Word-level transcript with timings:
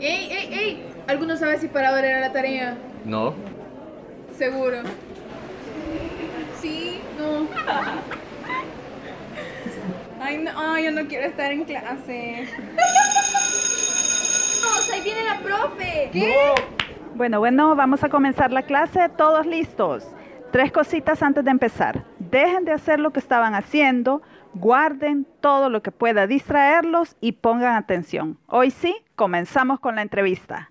¡Ey, 0.00 0.28
ey, 0.30 0.54
ey! 0.54 0.84
¿Alguno 1.08 1.36
sabe 1.36 1.58
si 1.58 1.68
para 1.68 1.88
ahora 1.88 2.08
era 2.08 2.20
la 2.20 2.32
tarea? 2.32 2.76
No. 3.04 3.34
Seguro. 4.36 4.78
Sí, 6.60 7.00
no. 7.18 7.48
Ay, 10.20 10.38
no, 10.38 10.50
ay, 10.56 10.84
yo 10.84 10.90
no 10.92 11.08
quiero 11.08 11.26
estar 11.26 11.50
en 11.50 11.64
clase. 11.64 12.48
¡Vamos, 14.62 14.90
ahí 14.92 15.00
viene 15.00 15.24
la 15.24 15.38
profe! 15.40 16.10
¿Qué? 16.12 16.34
Bueno, 17.14 17.40
bueno, 17.40 17.74
vamos 17.74 18.04
a 18.04 18.08
comenzar 18.08 18.52
la 18.52 18.62
clase. 18.62 19.08
Todos 19.08 19.46
listos. 19.46 20.06
Tres 20.52 20.70
cositas 20.70 21.22
antes 21.22 21.44
de 21.44 21.50
empezar. 21.50 22.04
Dejen 22.18 22.64
de 22.64 22.72
hacer 22.72 23.00
lo 23.00 23.10
que 23.10 23.18
estaban 23.18 23.54
haciendo, 23.54 24.22
guarden 24.54 25.26
todo 25.40 25.70
lo 25.70 25.82
que 25.82 25.92
pueda 25.92 26.26
distraerlos 26.26 27.16
y 27.20 27.32
pongan 27.32 27.76
atención. 27.76 28.38
Hoy 28.46 28.70
sí, 28.70 28.96
comenzamos 29.14 29.80
con 29.80 29.96
la 29.96 30.02
entrevista. 30.02 30.70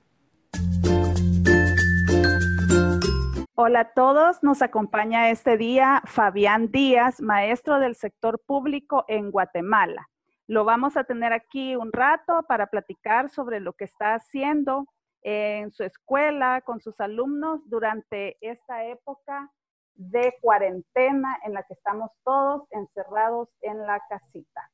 Hola 3.55 3.79
a 3.79 3.93
todos, 3.93 4.43
nos 4.43 4.61
acompaña 4.61 5.31
este 5.31 5.57
día 5.57 6.03
Fabián 6.05 6.69
Díaz, 6.71 7.19
maestro 7.21 7.79
del 7.79 7.95
sector 7.95 8.39
público 8.45 9.03
en 9.07 9.31
Guatemala. 9.31 10.07
Lo 10.45 10.63
vamos 10.63 10.95
a 10.95 11.03
tener 11.03 11.33
aquí 11.33 11.75
un 11.75 11.91
rato 11.91 12.44
para 12.47 12.67
platicar 12.67 13.30
sobre 13.30 13.59
lo 13.59 13.73
que 13.73 13.85
está 13.85 14.13
haciendo 14.13 14.85
en 15.23 15.71
su 15.71 15.83
escuela 15.83 16.61
con 16.61 16.80
sus 16.80 16.99
alumnos 16.99 17.67
durante 17.67 18.38
esta 18.41 18.85
época 18.85 19.52
de 19.97 20.35
cuarentena 20.41 21.37
en 21.43 21.53
la 21.53 21.63
que 21.63 21.73
estamos 21.73 22.11
todos 22.23 22.63
encerrados 22.71 23.49
en 23.61 23.79
la 23.85 24.01
casita. 24.07 24.71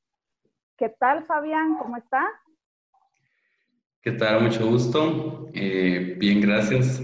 ¿Qué 0.78 0.90
tal, 0.90 1.24
Fabián? 1.24 1.78
¿Cómo 1.78 1.98
está? 1.98 2.24
¿Qué 4.02 4.12
tal? 4.12 4.44
Mucho 4.44 4.68
gusto. 4.68 5.48
Eh, 5.54 6.16
bien, 6.18 6.42
gracias. 6.42 7.02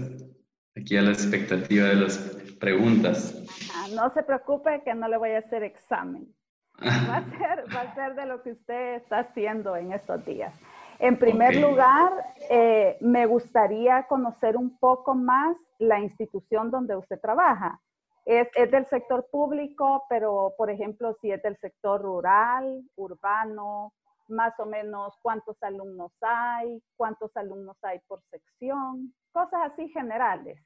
Aquí 0.76 0.96
a 0.96 1.02
la 1.02 1.10
expectativa 1.10 1.86
de 1.86 1.94
las 1.96 2.18
preguntas. 2.60 3.34
Ah, 3.74 3.86
no 3.94 4.12
se 4.12 4.22
preocupe 4.22 4.82
que 4.84 4.94
no 4.94 5.08
le 5.08 5.16
voy 5.16 5.30
a 5.30 5.38
hacer 5.38 5.62
examen. 5.62 6.28
Va 6.82 7.16
a, 7.16 7.30
ser, 7.36 7.64
va 7.74 7.80
a 7.82 7.94
ser 7.94 8.14
de 8.14 8.24
lo 8.24 8.42
que 8.42 8.52
usted 8.52 8.94
está 8.94 9.18
haciendo 9.18 9.76
en 9.76 9.92
estos 9.92 10.24
días. 10.24 10.54
En 10.98 11.18
primer 11.18 11.56
lugar, 11.56 12.10
eh, 12.48 12.96
me 13.02 13.26
gustaría 13.26 14.04
conocer 14.04 14.56
un 14.56 14.78
poco 14.78 15.14
más 15.14 15.58
la 15.78 16.00
institución 16.00 16.70
donde 16.70 16.96
usted 16.96 17.20
trabaja. 17.20 17.78
Es, 18.30 18.46
es, 18.54 18.70
del 18.70 18.86
sector 18.86 19.26
público, 19.32 20.04
pero 20.08 20.54
por 20.56 20.70
ejemplo, 20.70 21.16
si 21.20 21.32
es 21.32 21.42
del 21.42 21.56
sector 21.56 22.00
rural, 22.00 22.80
urbano, 22.94 23.92
más 24.28 24.54
o 24.60 24.66
menos 24.66 25.14
cuántos 25.20 25.60
alumnos 25.64 26.12
hay, 26.20 26.80
cuántos 26.94 27.36
alumnos 27.36 27.76
hay 27.82 27.98
por 28.06 28.22
sección, 28.30 29.12
cosas 29.32 29.72
así 29.72 29.88
generales. 29.88 30.64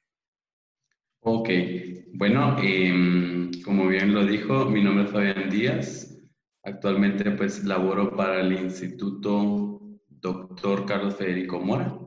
Ok, 1.21 1.49
bueno, 2.19 2.55
eh, 2.63 3.51
como 3.65 3.87
bien 3.87 4.13
lo 4.13 4.27
dijo, 4.27 4.67
mi 4.67 4.85
nombre 4.85 5.07
es 5.07 5.11
Fabián 5.11 5.49
Díaz. 5.49 6.23
Actualmente 6.65 7.31
pues 7.31 7.65
laboro 7.65 8.15
para 8.15 8.41
el 8.41 8.53
Instituto 8.53 9.81
Dr. 10.09 10.85
Carlos 10.85 11.17
Federico 11.17 11.61
Mora, 11.61 11.99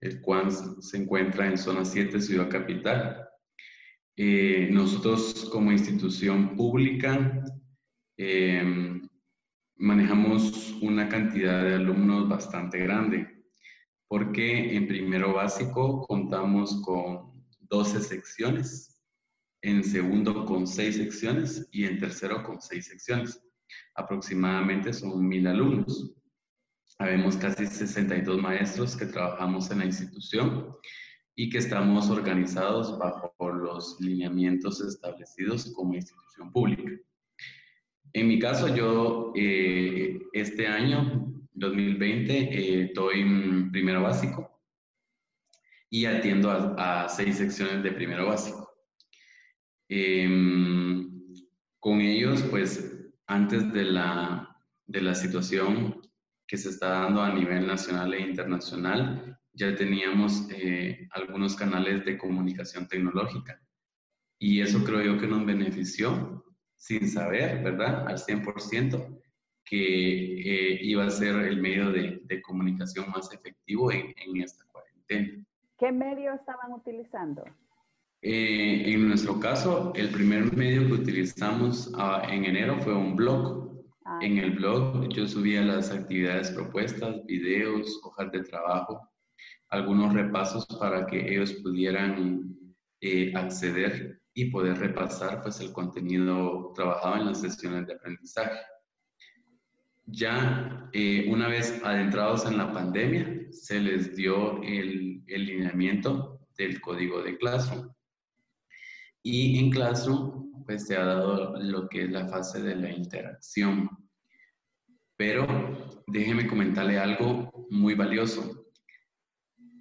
el 0.00 0.22
cual 0.22 0.50
se 0.50 0.96
encuentra 0.96 1.48
en 1.48 1.58
zona 1.58 1.84
7, 1.84 2.18
Ciudad 2.18 2.48
Capital. 2.48 3.28
Eh, 4.16 4.68
nosotros 4.70 5.48
como 5.50 5.72
institución 5.72 6.54
pública 6.54 7.42
eh, 8.18 9.00
manejamos 9.76 10.76
una 10.82 11.08
cantidad 11.08 11.64
de 11.64 11.74
alumnos 11.76 12.28
bastante 12.28 12.78
grande, 12.78 13.26
porque 14.08 14.76
en 14.76 14.86
primero 14.86 15.32
básico 15.32 16.06
contamos 16.06 16.82
con 16.82 17.42
12 17.60 18.00
secciones, 18.00 19.02
en 19.62 19.82
segundo 19.82 20.44
con 20.44 20.66
6 20.66 20.96
secciones 20.96 21.68
y 21.72 21.84
en 21.84 21.98
tercero 21.98 22.42
con 22.42 22.60
6 22.60 22.84
secciones. 22.84 23.42
Aproximadamente 23.94 24.92
son 24.92 25.26
mil 25.26 25.46
alumnos. 25.46 26.14
Habemos 26.98 27.36
casi 27.36 27.66
62 27.66 28.42
maestros 28.42 28.94
que 28.94 29.06
trabajamos 29.06 29.70
en 29.70 29.78
la 29.78 29.86
institución 29.86 30.76
y 31.34 31.48
que 31.48 31.58
estamos 31.58 32.10
organizados 32.10 32.98
bajo 32.98 33.32
los 33.50 33.96
lineamientos 34.00 34.80
establecidos 34.80 35.72
como 35.74 35.94
institución 35.94 36.52
pública. 36.52 36.90
En 38.12 38.28
mi 38.28 38.38
caso, 38.38 38.74
yo 38.74 39.32
eh, 39.34 40.20
este 40.32 40.66
año, 40.66 41.32
2020, 41.54 42.82
eh, 42.82 42.92
doy 42.94 43.70
primero 43.70 44.02
básico 44.02 44.50
y 45.88 46.04
atiendo 46.04 46.50
a, 46.50 47.08
seis 47.08 47.38
secciones 47.38 47.82
de 47.82 47.92
primero 47.92 48.26
básico. 48.26 48.68
Em, 49.88 51.22
con 51.78 52.00
ellos, 52.00 52.42
pues, 52.44 52.98
antes 53.26 53.72
de 53.72 53.84
la, 53.84 54.56
de 54.86 55.00
la 55.00 55.14
situación 55.14 56.00
que 56.46 56.58
se 56.58 56.68
está 56.68 56.88
dando 56.88 57.22
a 57.22 57.32
nivel 57.32 57.66
nacional 57.66 58.12
e 58.14 58.20
internacional, 58.20 59.38
ya 59.54 59.74
teníamos 59.74 60.48
eh, 60.50 61.08
algunos 61.12 61.56
canales 61.56 62.04
de 62.04 62.18
comunicación 62.18 62.88
tecnológica. 62.88 63.60
Y 64.38 64.60
eso 64.60 64.82
creo 64.84 65.02
yo 65.02 65.20
que 65.20 65.26
nos 65.26 65.46
benefició 65.46 66.44
sin 66.76 67.08
saber, 67.08 67.62
¿verdad? 67.62 68.06
Al 68.08 68.18
100% 68.18 69.20
que 69.64 70.74
eh, 70.74 70.78
iba 70.82 71.06
a 71.06 71.10
ser 71.10 71.36
el 71.36 71.60
medio 71.60 71.92
de, 71.92 72.20
de 72.24 72.42
comunicación 72.42 73.10
más 73.10 73.32
efectivo 73.32 73.92
en, 73.92 74.12
en, 74.16 74.42
esta 74.42 74.64
cuarentena. 74.66 75.44
¿Qué 75.78 75.92
medio 75.92 76.34
estaban 76.34 76.72
utilizando? 76.72 77.44
Eh, 78.20 78.92
en 78.92 79.08
nuestro 79.08 79.38
caso, 79.38 79.92
el 79.94 80.10
primer 80.10 80.52
medio 80.56 80.86
que 80.86 80.92
utilizamos 80.94 81.88
uh, 81.88 82.28
en 82.28 82.44
enero 82.44 82.78
fue 82.80 82.94
un 82.94 83.14
blog 83.14 83.72
Ah. 84.04 84.18
En 84.20 84.38
el 84.38 84.52
blog 84.52 85.08
yo 85.10 85.26
subía 85.26 85.62
las 85.62 85.90
actividades 85.92 86.50
propuestas, 86.50 87.24
videos, 87.26 88.00
hojas 88.02 88.32
de 88.32 88.42
trabajo, 88.42 89.08
algunos 89.72 90.12
repasos 90.12 90.66
para 90.78 91.06
que 91.06 91.32
ellos 91.32 91.54
pudieran 91.54 92.54
eh, 93.00 93.32
acceder 93.34 94.20
y 94.34 94.50
poder 94.50 94.78
repasar 94.78 95.42
pues, 95.42 95.60
el 95.60 95.72
contenido 95.72 96.72
trabajado 96.74 97.16
en 97.16 97.26
las 97.26 97.40
sesiones 97.40 97.86
de 97.86 97.94
aprendizaje. 97.94 98.60
Ya 100.04 100.90
eh, 100.92 101.26
una 101.30 101.48
vez 101.48 101.80
adentrados 101.82 102.44
en 102.44 102.58
la 102.58 102.70
pandemia, 102.70 103.46
se 103.50 103.80
les 103.80 104.14
dio 104.14 104.62
el, 104.62 105.24
el 105.26 105.46
lineamiento 105.46 106.46
del 106.58 106.78
código 106.82 107.22
de 107.22 107.38
Classroom. 107.38 107.90
Y 109.22 109.58
en 109.58 109.70
Classroom 109.70 110.64
pues 110.66 110.86
se 110.86 110.96
ha 110.96 111.04
dado 111.04 111.56
lo 111.58 111.88
que 111.88 112.02
es 112.02 112.10
la 112.10 112.28
fase 112.28 112.62
de 112.62 112.76
la 112.76 112.90
interacción. 112.90 113.88
Pero 115.16 116.02
déjeme 116.06 116.46
comentarle 116.46 116.98
algo 116.98 117.66
muy 117.70 117.94
valioso. 117.94 118.61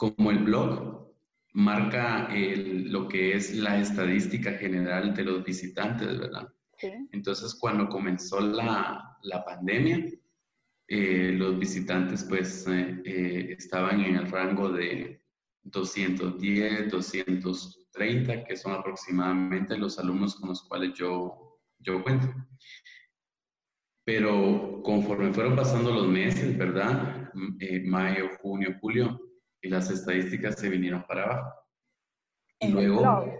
Como 0.02 0.32
el 0.32 0.40
blog 0.40 1.14
marca 1.54 2.28
lo 2.34 3.08
que 3.08 3.36
es 3.36 3.54
la 3.56 3.80
estadística 3.80 4.54
general 4.54 5.14
de 5.14 5.24
los 5.24 5.44
visitantes, 5.44 6.20
¿verdad? 6.20 6.52
Entonces, 7.12 7.54
cuando 7.54 7.88
comenzó 7.88 8.40
la, 8.40 9.16
la 9.22 9.46
pandemia, 9.46 10.04
eh, 10.88 11.32
los 11.38 11.60
visitantes 11.60 12.24
pues 12.24 12.66
eh, 12.68 13.00
eh, 13.06 13.56
estaban 13.60 14.02
en 14.02 14.16
el 14.16 14.32
rango 14.32 14.72
de 14.72 15.22
210, 15.66 16.90
200 16.90 17.88
30, 17.92 18.44
que 18.46 18.58
son 18.58 18.72
aproximadamente 18.72 19.78
los 19.78 20.00
alumnos 20.00 20.36
con 20.38 20.50
los 20.50 20.64
cuales 20.64 20.94
yo, 20.96 21.60
yo 21.78 22.02
cuento. 22.02 22.34
Pero 24.04 24.82
conforme 24.82 25.32
fueron 25.32 25.56
pasando 25.56 25.92
los 25.92 26.08
meses, 26.08 26.58
¿verdad? 26.58 27.32
Eh, 27.60 27.82
mayo, 27.82 28.30
junio, 28.42 28.76
julio, 28.82 29.31
y 29.62 29.70
las 29.70 29.90
estadísticas 29.90 30.60
se 30.60 30.70
vinieron 30.70 31.04
para 31.08 31.24
abajo. 31.24 31.54
Y 32.60 32.68
en 32.68 32.74
luego, 32.74 32.96
el 32.96 33.02
blog. 33.02 33.40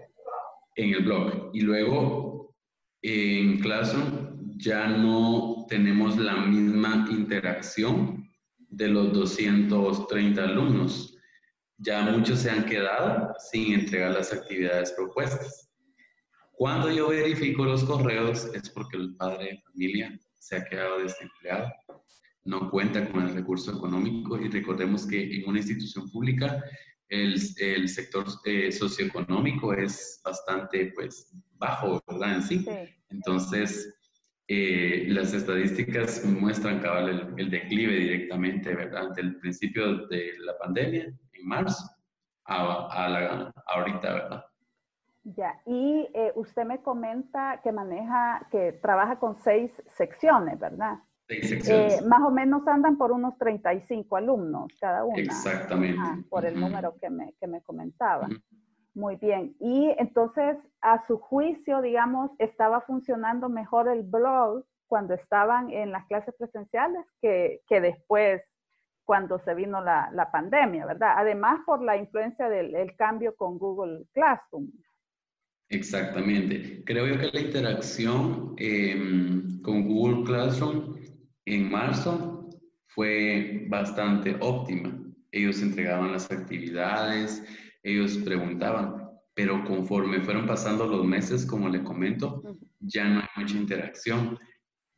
en 0.76 0.94
el 0.94 1.04
blog. 1.04 1.50
Y 1.52 1.60
luego, 1.60 2.56
en 3.02 3.60
Classroom, 3.60 4.56
ya 4.56 4.88
no 4.88 5.66
tenemos 5.68 6.16
la 6.16 6.36
misma 6.36 7.06
interacción 7.10 8.28
de 8.56 8.88
los 8.88 9.12
230 9.12 10.42
alumnos 10.42 11.12
ya 11.82 12.02
muchos 12.02 12.38
se 12.38 12.50
han 12.50 12.64
quedado 12.64 13.34
sin 13.38 13.74
entregar 13.74 14.12
las 14.12 14.32
actividades 14.32 14.92
propuestas. 14.92 15.68
Cuando 16.52 16.90
yo 16.90 17.08
verifico 17.08 17.64
los 17.64 17.82
correos 17.82 18.44
es 18.54 18.70
porque 18.70 18.98
el 18.98 19.16
padre 19.16 19.44
de 19.46 19.62
familia 19.62 20.20
se 20.38 20.56
ha 20.56 20.64
quedado 20.64 21.00
desempleado, 21.00 21.72
no 22.44 22.70
cuenta 22.70 23.10
con 23.10 23.22
el 23.22 23.34
recurso 23.34 23.72
económico 23.72 24.38
y 24.38 24.48
recordemos 24.48 25.06
que 25.06 25.36
en 25.36 25.48
una 25.48 25.58
institución 25.58 26.10
pública 26.10 26.62
el, 27.08 27.34
el 27.58 27.88
sector 27.88 28.26
eh, 28.44 28.72
socioeconómico 28.72 29.72
es 29.74 30.20
bastante 30.24 30.92
pues 30.94 31.30
bajo, 31.58 32.02
¿verdad? 32.08 32.36
En 32.36 32.42
sí. 32.42 32.58
sí. 32.60 32.70
Entonces, 33.10 33.94
eh, 34.48 35.04
las 35.08 35.32
estadísticas 35.34 36.24
muestran 36.24 36.80
cabal 36.80 37.34
el, 37.36 37.50
declive 37.50 37.94
directamente, 37.94 38.74
¿verdad? 38.74 39.06
Ante 39.06 39.20
el 39.20 39.38
principio 39.38 40.06
de 40.08 40.32
la 40.40 40.58
pandemia, 40.58 41.04
en 41.04 41.46
marzo, 41.46 41.84
a, 42.44 42.88
a, 42.90 43.08
la, 43.08 43.54
ahorita, 43.66 44.12
¿verdad? 44.12 44.44
Ya, 45.24 45.60
y 45.66 46.08
eh, 46.14 46.32
usted 46.34 46.64
me 46.64 46.82
comenta 46.82 47.60
que 47.62 47.70
maneja, 47.70 48.48
que 48.50 48.72
trabaja 48.72 49.18
con 49.18 49.36
seis 49.36 49.70
secciones, 49.86 50.58
¿verdad? 50.58 50.98
Eh, 51.40 52.00
más 52.06 52.22
o 52.22 52.30
menos 52.30 52.66
andan 52.66 52.96
por 52.96 53.12
unos 53.12 53.36
35 53.38 54.16
alumnos 54.16 54.72
cada 54.80 55.04
una. 55.04 55.20
Exactamente. 55.20 56.00
por 56.28 56.44
el 56.44 56.58
número 56.58 56.94
que 57.00 57.10
me, 57.10 57.34
que 57.40 57.46
me 57.46 57.62
comentaba. 57.62 58.28
Muy 58.94 59.16
bien. 59.16 59.56
Y 59.58 59.94
entonces, 59.98 60.56
a 60.80 61.06
su 61.06 61.18
juicio, 61.18 61.80
digamos, 61.80 62.30
estaba 62.38 62.82
funcionando 62.82 63.48
mejor 63.48 63.88
el 63.88 64.02
blog 64.02 64.64
cuando 64.86 65.14
estaban 65.14 65.70
en 65.70 65.90
las 65.90 66.06
clases 66.06 66.34
presenciales 66.38 67.04
que, 67.20 67.62
que 67.66 67.80
después 67.80 68.42
cuando 69.04 69.38
se 69.40 69.54
vino 69.54 69.82
la, 69.82 70.10
la, 70.12 70.30
pandemia, 70.30 70.86
¿verdad? 70.86 71.14
Además 71.16 71.60
por 71.66 71.82
la 71.82 71.96
influencia 71.96 72.48
del 72.48 72.94
cambio 72.96 73.34
con 73.34 73.58
Google 73.58 74.04
Classroom. 74.12 74.70
Exactamente. 75.72 76.84
Creo 76.84 77.06
yo 77.06 77.18
que 77.18 77.30
la 77.32 77.40
interacción 77.40 78.54
em, 78.58 79.60
con 79.62 79.88
Google 79.88 80.24
Classroom 80.24 80.96
en 81.46 81.70
marzo 81.70 82.48
fue 82.86 83.66
bastante 83.68 84.36
óptima. 84.40 84.98
Ellos 85.30 85.62
entregaban 85.62 86.12
las 86.12 86.30
actividades, 86.30 87.42
ellos 87.82 88.18
preguntaban, 88.18 89.10
pero 89.34 89.64
conforme 89.64 90.20
fueron 90.20 90.46
pasando 90.46 90.86
los 90.86 91.04
meses, 91.04 91.46
como 91.46 91.68
le 91.68 91.82
comento, 91.82 92.42
ya 92.80 93.08
no 93.08 93.20
hay 93.20 93.28
mucha 93.36 93.56
interacción. 93.56 94.38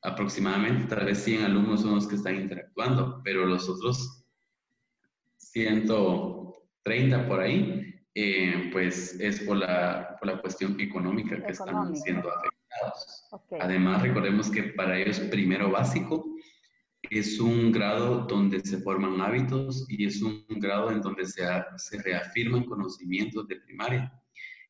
Aproximadamente 0.03 0.87
tal 0.95 1.07
vez 1.07 1.19
100 1.19 1.45
alumnos 1.45 1.83
son 1.83 1.95
los 1.95 2.09
que 2.09 2.17
están 2.17 2.37
interactuando, 2.37 3.21
pero 3.23 3.47
los 3.47 3.69
otros 3.69 4.25
130 5.39 7.29
por 7.29 7.41
ahí 7.41 7.95
eh, 8.15 8.71
pues 8.73 9.19
es 9.19 9.41
por 9.41 9.57
la, 9.57 10.17
por 10.19 10.29
la 10.29 10.41
cuestión 10.41 10.79
económica 10.81 11.43
que 11.43 11.53
están 11.53 11.97
siendo 11.97 12.29
afectados. 12.29 12.54
Además, 13.61 14.03
recordemos 14.03 14.51
que 14.51 14.63
para 14.65 14.99
ellos 14.99 15.19
primero 15.21 15.71
básico 15.71 16.25
es 17.11 17.39
un 17.39 17.71
grado 17.71 18.27
donde 18.27 18.61
se 18.61 18.79
forman 18.79 19.21
hábitos 19.21 19.87
y 19.89 20.07
es 20.07 20.23
un 20.23 20.45
grado 20.49 20.91
en 20.91 21.01
donde 21.01 21.27
se, 21.27 21.43
se 21.77 22.03
reafirman 22.03 22.65
conocimientos 22.65 23.47
de 23.49 23.57
primaria. 23.57 24.13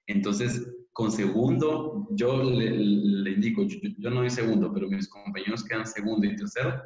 Entonces, 0.07 0.67
con 0.93 1.11
segundo, 1.11 2.07
yo 2.11 2.43
le, 2.43 3.31
indico, 3.33 3.63
yo, 3.99 4.11
no 4.11 4.21
soy 4.21 4.31
segundo, 4.31 4.73
pero 4.73 4.89
mis 4.89 5.09
compañeros 5.09 5.65
quedan 5.65 5.87
segundo 5.87 6.27
y 6.27 6.37
tercero, 6.37 6.83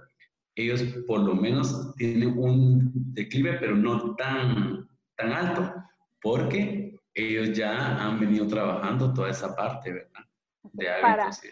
ellos 0.55 0.83
por 1.07 1.21
lo 1.21 1.35
menos 1.35 1.95
tienen 1.97 2.37
un 2.39 2.91
declive, 3.13 3.59
pero 3.61 3.77
no 3.77 4.17
tan, 4.17 4.89
tan 5.15 5.33
alto 5.33 5.75
porque 6.21 6.99
ellos 7.15 7.57
ya 7.57 8.03
han 8.03 8.19
venido 8.19 8.47
trabajando 8.47 9.13
toda 9.13 9.31
esa 9.31 9.55
parte, 9.55 9.93
¿verdad? 9.93 10.25
De 10.73 10.89
hábitos 10.89 11.43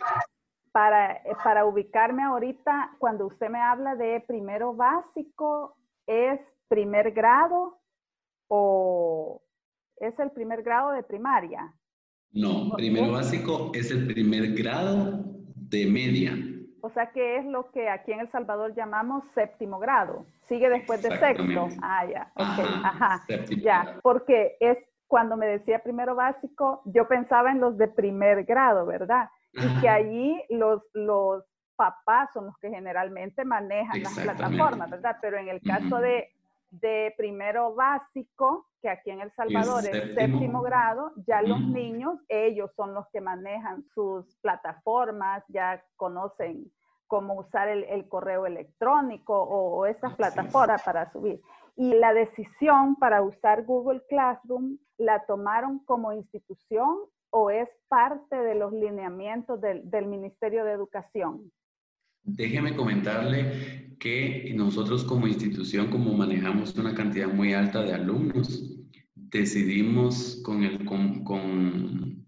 para, 0.73 1.13
eh, 1.13 1.33
para, 1.43 1.65
ubicarme 1.65 2.23
ahorita, 2.23 2.97
cuando 2.99 3.27
usted 3.27 3.49
me 3.49 3.63
habla 3.63 3.95
de 3.95 4.23
primero 4.27 4.75
básico, 4.75 5.75
¿es 6.07 6.39
primer 6.69 7.13
grado 7.13 7.81
o 8.49 9.43
es 9.97 10.19
el 10.19 10.31
primer 10.33 10.63
grado 10.63 10.91
de 10.91 11.03
primaria? 11.03 11.73
No, 12.31 12.73
primero 12.77 13.13
básico 13.13 13.71
es 13.73 13.91
el 13.91 14.07
primer 14.07 14.53
grado 14.53 15.25
de 15.55 15.87
media. 15.87 16.35
O 16.83 16.91
sea 16.91 17.11
que 17.11 17.39
es 17.39 17.47
lo 17.47 17.71
que 17.71 17.89
aquí 17.89 18.13
en 18.13 18.21
El 18.21 18.31
Salvador 18.31 18.75
llamamos 18.75 19.25
séptimo 19.35 19.79
grado. 19.79 20.27
Sigue 20.43 20.69
después 20.69 21.03
de 21.03 21.19
sexto. 21.19 21.69
Ah, 21.81 22.07
ya. 22.07 22.31
Ok. 22.35 22.67
Ajá. 22.85 23.25
Ya. 23.63 23.99
Porque 24.03 24.57
es 24.61 24.79
cuando 25.07 25.37
me 25.37 25.47
decía 25.47 25.83
primero 25.83 26.15
básico, 26.15 26.83
yo 26.87 27.07
pensaba 27.07 27.51
en 27.51 27.61
los 27.61 27.77
de 27.79 27.89
primer 27.89 28.45
grado, 28.45 28.87
¿verdad? 28.87 29.29
Y 29.53 29.81
que 29.81 29.89
allí 29.89 30.43
los, 30.51 30.83
los 30.93 31.45
papás 31.77 32.31
son 32.33 32.47
los 32.47 32.59
que 32.59 32.71
generalmente 32.71 33.45
manejan 33.45 34.03
las 34.03 34.19
plataformas, 34.19 34.91
¿verdad? 34.91 35.17
Pero 35.21 35.39
en 35.39 35.49
el 35.49 35.61
caso 35.63 35.99
de, 35.99 36.31
de 36.71 37.15
primero 37.17 37.75
básico, 37.75 38.67
que 38.83 38.89
aquí 38.89 39.11
en 39.11 39.21
El 39.21 39.33
Salvador 39.33 39.85
es 39.85 40.15
séptimo 40.15 40.63
grado, 40.63 41.13
ya 41.27 41.43
los 41.43 41.61
niños, 41.61 42.19
ellos 42.29 42.71
son 42.77 42.93
los 42.93 43.07
que 43.13 43.21
manejan 43.21 43.85
sus 43.95 44.37
plataformas, 44.43 45.45
ya 45.49 45.83
conocen 45.97 46.71
cómo 47.07 47.35
usar 47.35 47.69
el, 47.69 48.09
correo 48.09 48.47
electrónico 48.47 49.41
o, 49.41 49.79
o 49.79 49.87
estas 49.87 50.15
plataformas 50.17 50.83
para 50.83 51.11
subir. 51.13 51.41
Y 51.77 51.95
la 51.95 52.15
decisión 52.15 52.97
para 52.97 53.23
usar 53.23 53.65
Google 53.65 54.03
Classroom 54.09 54.79
la 54.99 55.25
tomaron 55.27 55.81
como 55.81 56.13
institución 56.13 56.97
o 57.31 57.51
es 57.51 57.69
parte 57.89 58.35
de 58.37 58.55
los 58.55 58.73
lineamientos 58.73 59.61
del, 59.61 60.07
Ministerio 60.07 60.65
de 60.65 60.73
Educación. 60.73 61.53
Déjeme 62.23 62.75
comentarle 62.75 63.97
que 64.01 64.53
nosotros 64.57 65.05
como 65.05 65.27
institución, 65.27 65.91
como 65.91 66.15
manejamos 66.15 66.75
una 66.77 66.95
cantidad 66.95 67.29
muy 67.29 67.53
alta 67.53 67.83
de 67.83 67.93
alumnos, 67.93 68.81
decidimos 69.15 70.41
con, 70.43 70.65
el, 70.65 72.27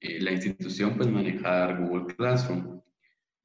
eh, 0.00 0.20
la 0.20 0.32
institución 0.32 0.94
pues 0.96 1.10
manejar 1.10 1.86
Google 1.86 2.14
Classroom. 2.14 2.77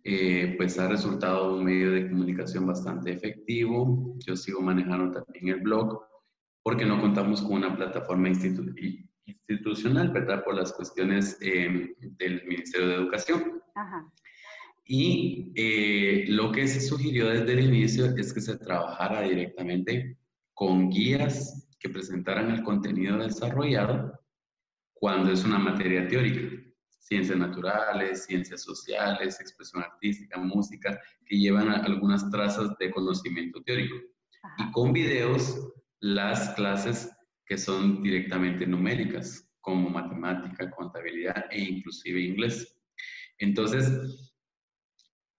Eh, 0.05 0.55
pues 0.57 0.77
ha 0.79 0.89
resultado 0.89 1.55
un 1.55 1.63
medio 1.63 1.91
de 1.91 2.09
comunicación 2.09 2.67
bastante 2.67 3.11
efectivo. 3.11 4.15
Yo 4.25 4.35
sigo 4.35 4.61
manejando 4.61 5.11
también 5.11 5.47
el 5.55 5.61
blog 5.61 6.01
porque 6.61 6.85
no 6.85 6.99
contamos 6.99 7.41
con 7.41 7.53
una 7.53 7.75
plataforma 7.75 8.29
institucional, 8.29 10.11
¿verdad? 10.11 10.43
Por 10.43 10.55
las 10.55 10.73
cuestiones 10.73 11.37
eh, 11.41 11.95
del 11.99 12.45
Ministerio 12.45 12.87
de 12.87 12.95
Educación. 12.95 13.61
Ajá. 13.75 14.11
Y 14.85 15.53
eh, 15.55 16.25
lo 16.27 16.51
que 16.51 16.67
se 16.67 16.81
sugirió 16.81 17.29
desde 17.29 17.53
el 17.53 17.61
inicio 17.61 18.05
es 18.17 18.33
que 18.33 18.41
se 18.41 18.57
trabajara 18.57 19.21
directamente 19.21 20.17
con 20.53 20.89
guías 20.89 21.69
que 21.79 21.89
presentaran 21.89 22.51
el 22.51 22.63
contenido 22.63 23.17
desarrollado 23.17 24.19
cuando 24.93 25.31
es 25.31 25.45
una 25.45 25.59
materia 25.59 26.07
teórica 26.07 26.72
ciencias 27.03 27.37
naturales, 27.37 28.25
ciencias 28.25 28.61
sociales, 28.61 29.39
expresión 29.39 29.83
artística, 29.83 30.39
música, 30.39 30.99
que 31.25 31.37
llevan 31.37 31.69
algunas 31.69 32.29
trazas 32.29 32.75
de 32.79 32.91
conocimiento 32.91 33.61
teórico. 33.63 33.95
Y 34.57 34.71
con 34.71 34.93
videos, 34.93 35.73
las 35.99 36.49
clases 36.55 37.11
que 37.45 37.57
son 37.57 38.01
directamente 38.01 38.65
numéricas, 38.65 39.49
como 39.59 39.89
matemática, 39.89 40.71
contabilidad 40.71 41.45
e 41.51 41.61
inclusive 41.61 42.21
inglés. 42.21 42.75
Entonces, 43.39 44.33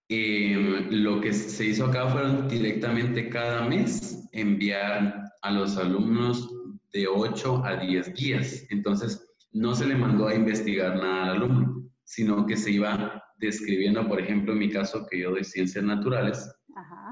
em, 0.08 0.88
lo 0.90 1.20
que 1.20 1.32
se 1.32 1.66
hizo 1.66 1.86
acá 1.86 2.08
fueron 2.08 2.48
directamente 2.48 3.28
cada 3.28 3.66
mes 3.66 4.28
enviar 4.32 5.22
a 5.42 5.50
los 5.50 5.76
alumnos 5.76 6.48
de 6.92 7.06
8 7.06 7.64
a 7.64 7.76
10 7.76 8.12
guías. 8.14 8.66
Entonces, 8.70 9.33
no 9.54 9.74
se 9.74 9.86
le 9.86 9.94
mandó 9.94 10.26
a 10.26 10.34
investigar 10.34 10.96
nada 10.96 11.24
al 11.24 11.36
alumno, 11.36 11.88
sino 12.02 12.44
que 12.44 12.56
se 12.56 12.72
iba 12.72 13.22
describiendo, 13.38 14.06
por 14.06 14.20
ejemplo, 14.20 14.52
en 14.52 14.58
mi 14.58 14.68
caso, 14.68 15.06
que 15.08 15.20
yo 15.20 15.30
doy 15.30 15.44
ciencias 15.44 15.84
naturales, 15.84 16.52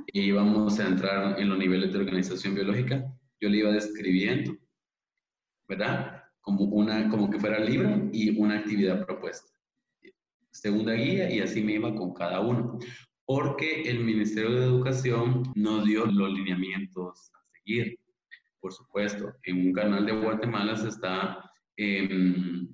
y 0.09 0.23
íbamos 0.23 0.79
a 0.81 0.89
entrar 0.89 1.39
en 1.39 1.49
los 1.49 1.59
niveles 1.59 1.93
de 1.93 2.01
organización 2.01 2.55
biológica, 2.55 3.05
yo 3.41 3.49
le 3.49 3.59
iba 3.59 3.71
describiendo, 3.71 4.57
¿verdad? 5.69 6.23
Como, 6.41 6.65
una, 6.65 7.09
como 7.09 7.31
que 7.31 7.39
fuera 7.39 7.61
libro 7.61 8.09
y 8.13 8.37
una 8.37 8.59
actividad 8.59 9.07
propuesta. 9.07 9.49
Segunda 10.51 10.95
guía 10.95 11.31
y 11.31 11.39
así 11.39 11.63
me 11.63 11.75
iba 11.75 11.95
con 11.95 12.13
cada 12.13 12.41
uno. 12.41 12.79
Porque 13.25 13.83
el 13.83 14.01
Ministerio 14.01 14.51
de 14.51 14.67
Educación 14.67 15.45
nos 15.55 15.87
dio 15.87 16.07
los 16.07 16.33
lineamientos 16.33 17.31
a 17.33 17.39
seguir. 17.53 17.99
Por 18.61 18.73
supuesto, 18.73 19.33
en 19.45 19.69
un 19.69 19.73
canal 19.73 20.05
de 20.05 20.13
Guatemala 20.13 20.77
se 20.77 20.89
está 20.89 21.52
Em, 21.77 22.69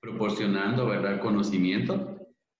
proporcionando, 0.00 0.86
¿verdad?, 0.86 1.20
conocimiento, 1.20 2.18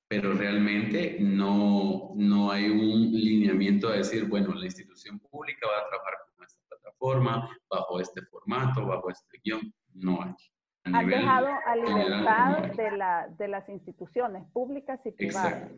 pero 0.08 0.32
realmente 0.32 1.18
no, 1.20 2.12
no 2.16 2.50
hay 2.50 2.70
un 2.70 3.12
lineamiento 3.12 3.88
a 3.88 3.96
decir, 3.96 4.26
bueno, 4.28 4.54
la 4.54 4.64
institución 4.64 5.18
pública 5.18 5.66
va 5.66 5.84
a 5.84 5.88
trabajar 5.88 6.14
con 6.34 6.44
esta 6.46 6.60
plataforma, 6.68 7.48
bajo 7.68 8.00
este 8.00 8.22
formato, 8.22 8.86
bajo 8.86 9.10
este 9.10 9.38
guion, 9.44 9.72
no 9.94 10.22
hay. 10.22 10.34
Ha 10.92 11.02
dejado 11.04 11.48
a 11.66 11.76
libertad 11.76 12.72
de, 12.76 12.90
la, 12.96 13.28
de 13.38 13.48
las 13.48 13.68
instituciones 13.68 14.44
públicas 14.52 15.00
y 15.04 15.10
privadas. 15.12 15.70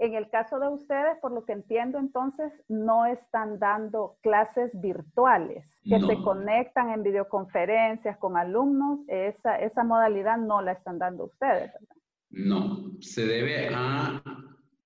En 0.00 0.14
el 0.14 0.30
caso 0.30 0.58
de 0.58 0.66
ustedes, 0.66 1.18
por 1.20 1.30
lo 1.30 1.44
que 1.44 1.52
entiendo, 1.52 1.98
entonces 1.98 2.50
no 2.68 3.04
están 3.04 3.58
dando 3.58 4.16
clases 4.22 4.70
virtuales 4.80 5.66
que 5.84 6.00
se 6.00 6.16
conectan 6.22 6.88
en 6.88 7.02
videoconferencias 7.02 8.16
con 8.16 8.38
alumnos. 8.38 9.00
Esa, 9.08 9.56
esa 9.56 9.84
modalidad 9.84 10.38
no 10.38 10.62
la 10.62 10.72
están 10.72 10.98
dando 10.98 11.24
ustedes, 11.24 11.70
¿verdad? 11.74 11.96
No, 12.30 12.98
se 13.00 13.26
debe 13.26 13.68
a 13.74 14.22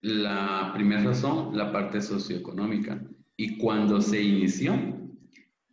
La 0.01 0.73
primera 0.75 1.05
razón, 1.05 1.57
la 1.57 1.71
parte 1.71 2.03
socioeconómica. 2.03 3.01
Y 3.37 3.57
cuando 3.59 4.01
se 4.01 4.21
inició, 4.21 4.75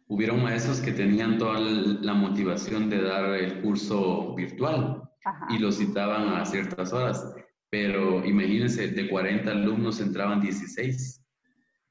hubieron 0.08 0.44
maestros 0.44 0.82
que 0.82 0.92
tenían 0.92 1.40
toda 1.40 1.60
la 1.60 2.14
motivación 2.14 2.92
de 2.92 3.02
dar 3.02 3.26
el 3.34 3.60
curso 3.64 4.36
virtual 4.36 5.02
y 5.50 5.58
lo 5.58 5.72
citaban 5.72 6.30
a 6.30 6.46
ciertas 6.46 6.94
horas. 6.94 7.36
Pero 7.72 8.24
imagínense, 8.26 8.90
de 8.90 9.10
40 9.10 9.50
alumnos 9.50 10.02
entraban 10.02 10.42
16, 10.42 11.26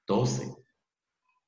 12. 0.07 0.55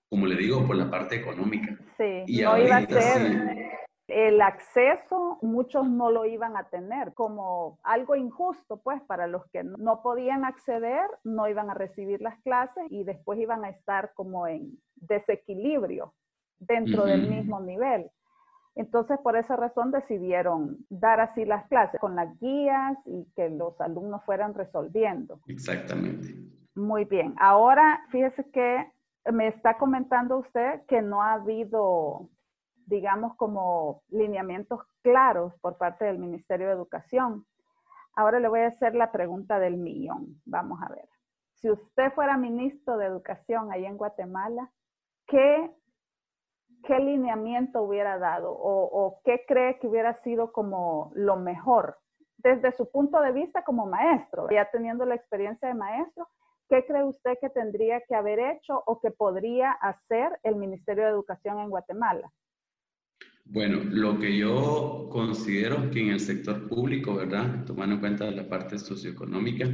Como 0.08 0.26
le 0.26 0.36
digo, 0.36 0.66
por 0.66 0.76
la 0.76 0.90
parte 0.90 1.16
económica. 1.16 1.78
Sí, 1.98 2.42
no 2.42 2.58
iba 2.58 2.76
a 2.78 2.86
ser 2.86 3.72
el 4.08 4.40
acceso, 4.42 5.38
muchos 5.42 5.88
no 5.88 6.10
lo 6.10 6.24
iban 6.24 6.56
a 6.56 6.64
tener 6.64 7.14
como 7.14 7.78
algo 7.82 8.14
injusto, 8.14 8.78
pues 8.78 9.00
para 9.02 9.26
los 9.26 9.44
que 9.50 9.64
no 9.64 10.02
podían 10.02 10.44
acceder, 10.44 11.06
no 11.24 11.48
iban 11.48 11.70
a 11.70 11.74
recibir 11.74 12.20
las 12.20 12.38
clases 12.42 12.84
y 12.90 13.04
después 13.04 13.38
iban 13.38 13.64
a 13.64 13.70
estar 13.70 14.12
como 14.14 14.46
en 14.46 14.78
desequilibrio 14.96 16.14
dentro 16.58 17.04
del 17.04 17.28
mismo 17.28 17.60
nivel. 17.60 18.10
Entonces, 18.74 19.18
por 19.22 19.36
esa 19.36 19.56
razón 19.56 19.90
decidieron 19.90 20.78
dar 20.88 21.20
así 21.20 21.44
las 21.44 21.66
clases 21.68 22.00
con 22.00 22.16
las 22.16 22.38
guías 22.40 22.96
y 23.06 23.26
que 23.36 23.50
los 23.50 23.80
alumnos 23.80 24.24
fueran 24.24 24.54
resolviendo. 24.54 25.40
Exactamente. 25.46 26.34
Muy 26.74 27.04
bien. 27.04 27.34
Ahora, 27.38 28.00
fíjese 28.10 28.50
que 28.50 28.90
me 29.30 29.48
está 29.48 29.76
comentando 29.76 30.38
usted 30.38 30.82
que 30.86 31.02
no 31.02 31.22
ha 31.22 31.34
habido 31.34 32.30
digamos, 32.86 33.34
como 33.36 34.02
lineamientos 34.08 34.80
claros 35.02 35.54
por 35.60 35.78
parte 35.78 36.04
del 36.04 36.18
Ministerio 36.18 36.66
de 36.66 36.74
Educación. 36.74 37.46
Ahora 38.14 38.40
le 38.40 38.48
voy 38.48 38.60
a 38.60 38.68
hacer 38.68 38.94
la 38.94 39.10
pregunta 39.10 39.58
del 39.58 39.76
millón. 39.76 40.40
Vamos 40.44 40.80
a 40.82 40.88
ver. 40.88 41.08
Si 41.54 41.70
usted 41.70 42.12
fuera 42.12 42.36
ministro 42.36 42.96
de 42.96 43.06
Educación 43.06 43.72
ahí 43.72 43.86
en 43.86 43.96
Guatemala, 43.96 44.70
¿qué, 45.26 45.70
qué 46.86 46.98
lineamiento 46.98 47.82
hubiera 47.82 48.18
dado 48.18 48.52
o, 48.52 49.20
qué 49.24 49.44
cree 49.46 49.78
que 49.78 49.86
hubiera 49.86 50.14
sido 50.14 50.52
como 50.52 51.12
lo 51.14 51.36
mejor 51.36 51.98
desde 52.38 52.72
su 52.72 52.90
punto 52.90 53.20
de 53.20 53.32
vista 53.32 53.62
como 53.62 53.86
maestro, 53.86 54.48
ya 54.50 54.68
teniendo 54.70 55.04
la 55.04 55.14
experiencia 55.14 55.68
de 55.68 55.74
maestro, 55.74 56.28
¿qué 56.68 56.84
cree 56.84 57.04
usted 57.04 57.38
que 57.40 57.50
tendría 57.50 58.00
que 58.00 58.16
haber 58.16 58.40
hecho 58.40 58.82
o 58.86 59.00
que 59.00 59.12
podría 59.12 59.70
hacer 59.70 60.40
el 60.42 60.56
Ministerio 60.56 61.04
de 61.04 61.10
Educación 61.10 61.60
en 61.60 61.70
Guatemala? 61.70 62.32
Bueno, 63.44 63.80
lo 63.84 64.18
que 64.18 64.36
yo 64.36 65.08
considero 65.10 65.90
que 65.90 66.00
en 66.00 66.08
el 66.10 66.20
sector 66.20 66.68
público, 66.68 67.14
¿verdad? 67.14 67.64
Tomando 67.64 67.96
en 67.96 68.00
cuenta 68.00 68.30
la 68.30 68.48
parte 68.48 68.78
socioeconómica, 68.78 69.66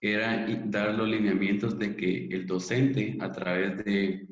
era 0.00 0.46
dar 0.66 0.94
los 0.94 1.08
lineamientos 1.08 1.78
de 1.78 1.96
que 1.96 2.26
el 2.26 2.46
docente, 2.46 3.16
a 3.20 3.32
través 3.32 3.84
de 3.84 4.27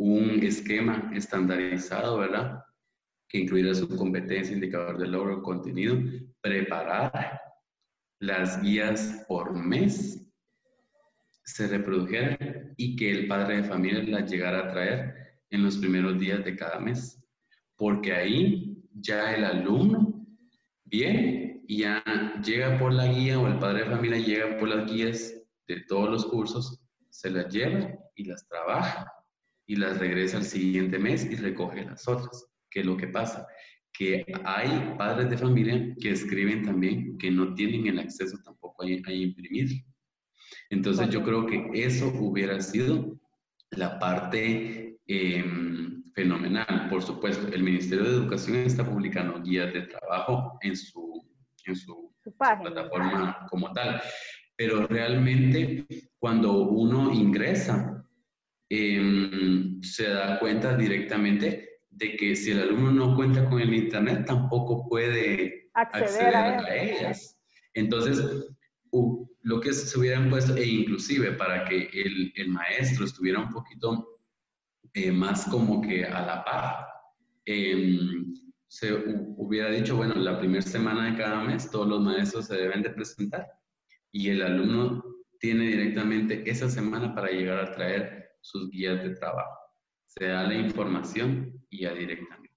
un 0.00 0.42
esquema 0.42 1.10
estandarizado, 1.14 2.16
¿verdad? 2.16 2.64
Que 3.28 3.38
incluyera 3.38 3.74
su 3.74 3.86
competencia, 3.86 4.54
indicador 4.54 4.96
de 4.96 5.06
logro, 5.06 5.42
contenido, 5.42 5.94
preparar 6.40 7.38
las 8.18 8.62
guías 8.62 9.26
por 9.28 9.52
mes, 9.52 10.26
se 11.44 11.68
reprodujeran 11.68 12.72
y 12.78 12.96
que 12.96 13.10
el 13.10 13.28
padre 13.28 13.56
de 13.56 13.64
familia 13.64 14.02
las 14.04 14.30
llegara 14.30 14.60
a 14.60 14.72
traer 14.72 15.14
en 15.50 15.64
los 15.64 15.76
primeros 15.76 16.18
días 16.18 16.42
de 16.46 16.56
cada 16.56 16.80
mes 16.80 17.22
porque 17.76 18.14
ahí 18.14 18.82
ya 18.94 19.34
el 19.34 19.44
alumno 19.44 20.26
viene 20.84 21.62
y 21.66 21.78
ya 21.80 22.02
llega 22.42 22.78
por 22.78 22.92
la 22.94 23.06
guía 23.06 23.38
o 23.38 23.46
el 23.46 23.58
padre 23.58 23.84
de 23.84 23.90
familia 23.90 24.18
llega 24.18 24.58
por 24.58 24.68
las 24.68 24.90
guías 24.90 25.34
de 25.66 25.80
todos 25.88 26.08
los 26.08 26.24
cursos, 26.24 26.80
se 27.10 27.30
las 27.30 27.52
lleva 27.52 27.90
y 28.14 28.24
las 28.24 28.46
trabaja 28.48 29.19
y 29.70 29.76
las 29.76 29.98
regresa 29.98 30.38
al 30.38 30.44
siguiente 30.44 30.98
mes 30.98 31.24
y 31.30 31.36
recoge 31.36 31.84
las 31.84 32.08
otras. 32.08 32.44
¿Qué 32.68 32.80
es 32.80 32.86
lo 32.86 32.96
que 32.96 33.06
pasa? 33.06 33.46
Que 33.92 34.26
hay 34.42 34.96
padres 34.98 35.30
de 35.30 35.38
familia 35.38 35.94
que 36.00 36.10
escriben 36.10 36.64
también 36.64 37.16
que 37.18 37.30
no 37.30 37.54
tienen 37.54 37.86
el 37.86 38.00
acceso 38.00 38.36
tampoco 38.44 38.82
a, 38.82 38.86
a 38.86 39.12
imprimir. 39.12 39.84
Entonces 40.70 41.08
yo 41.10 41.22
creo 41.22 41.46
que 41.46 41.70
eso 41.72 42.08
hubiera 42.18 42.60
sido 42.60 43.16
la 43.70 43.96
parte 44.00 44.98
em, 45.06 46.02
fenomenal. 46.14 46.88
Por 46.90 47.04
supuesto, 47.04 47.46
el 47.46 47.62
Ministerio 47.62 48.02
de 48.02 48.16
Educación 48.16 48.56
está 48.56 48.84
publicando 48.84 49.40
guías 49.40 49.72
de 49.72 49.82
trabajo 49.82 50.58
en 50.62 50.76
su, 50.76 51.28
en 51.64 51.76
su, 51.76 52.12
plataforma 52.36 53.46
como 53.48 53.72
tal. 53.72 54.02
Pero 54.56 54.88
realmente 54.88 55.86
cuando 56.18 56.54
uno 56.54 57.14
ingresa, 57.14 57.89
em, 58.70 59.82
se 59.82 60.08
da 60.08 60.38
cuenta 60.38 60.76
directamente 60.76 61.80
de 61.90 62.16
que 62.16 62.34
si 62.34 62.52
el 62.52 62.62
alumno 62.62 62.92
no 62.92 63.16
cuenta 63.16 63.44
con 63.48 63.60
el 63.60 63.74
Internet, 63.74 64.24
tampoco 64.26 64.88
puede 64.88 65.70
acceder, 65.74 66.34
a, 66.34 66.74
ellas. 66.74 67.38
Entonces, 67.74 68.24
lo 69.42 69.60
que 69.60 69.72
se 69.72 69.98
hubieran 69.98 70.30
puesto, 70.30 70.56
e 70.56 70.64
inclusive 70.66 71.32
para 71.32 71.64
que 71.64 71.90
el, 71.92 72.32
el 72.36 72.48
maestro 72.48 73.04
estuviera 73.04 73.40
un 73.40 73.50
poquito 73.50 74.20
eh, 74.94 75.12
más 75.12 75.44
como 75.46 75.80
que 75.80 76.04
a 76.04 76.24
la 76.24 76.44
par. 76.44 76.86
Em, 77.44 78.32
se 78.66 78.92
hubiera 79.36 79.70
dicho, 79.70 79.96
bueno, 79.96 80.14
la 80.14 80.38
primera 80.38 80.62
semana 80.62 81.10
de 81.10 81.16
cada 81.16 81.42
mes 81.42 81.70
todos 81.70 81.88
los 81.88 82.00
maestros 82.00 82.46
se 82.46 82.56
deben 82.56 82.82
de 82.82 82.90
presentar 82.90 83.48
y 84.12 84.28
el 84.28 84.42
alumno 84.42 85.04
tiene 85.40 85.66
directamente 85.66 86.48
esa 86.48 86.68
semana 86.68 87.14
para 87.14 87.30
llegar 87.30 87.58
a 87.58 87.72
traer 87.72 88.29
sus 88.40 88.70
guías 88.70 89.02
de 89.02 89.14
trabajo. 89.16 89.58
Se 90.06 90.26
da 90.26 90.44
la 90.44 90.54
información 90.54 91.64
y 91.70 91.82
ya 91.82 91.94
directamente. 91.94 92.56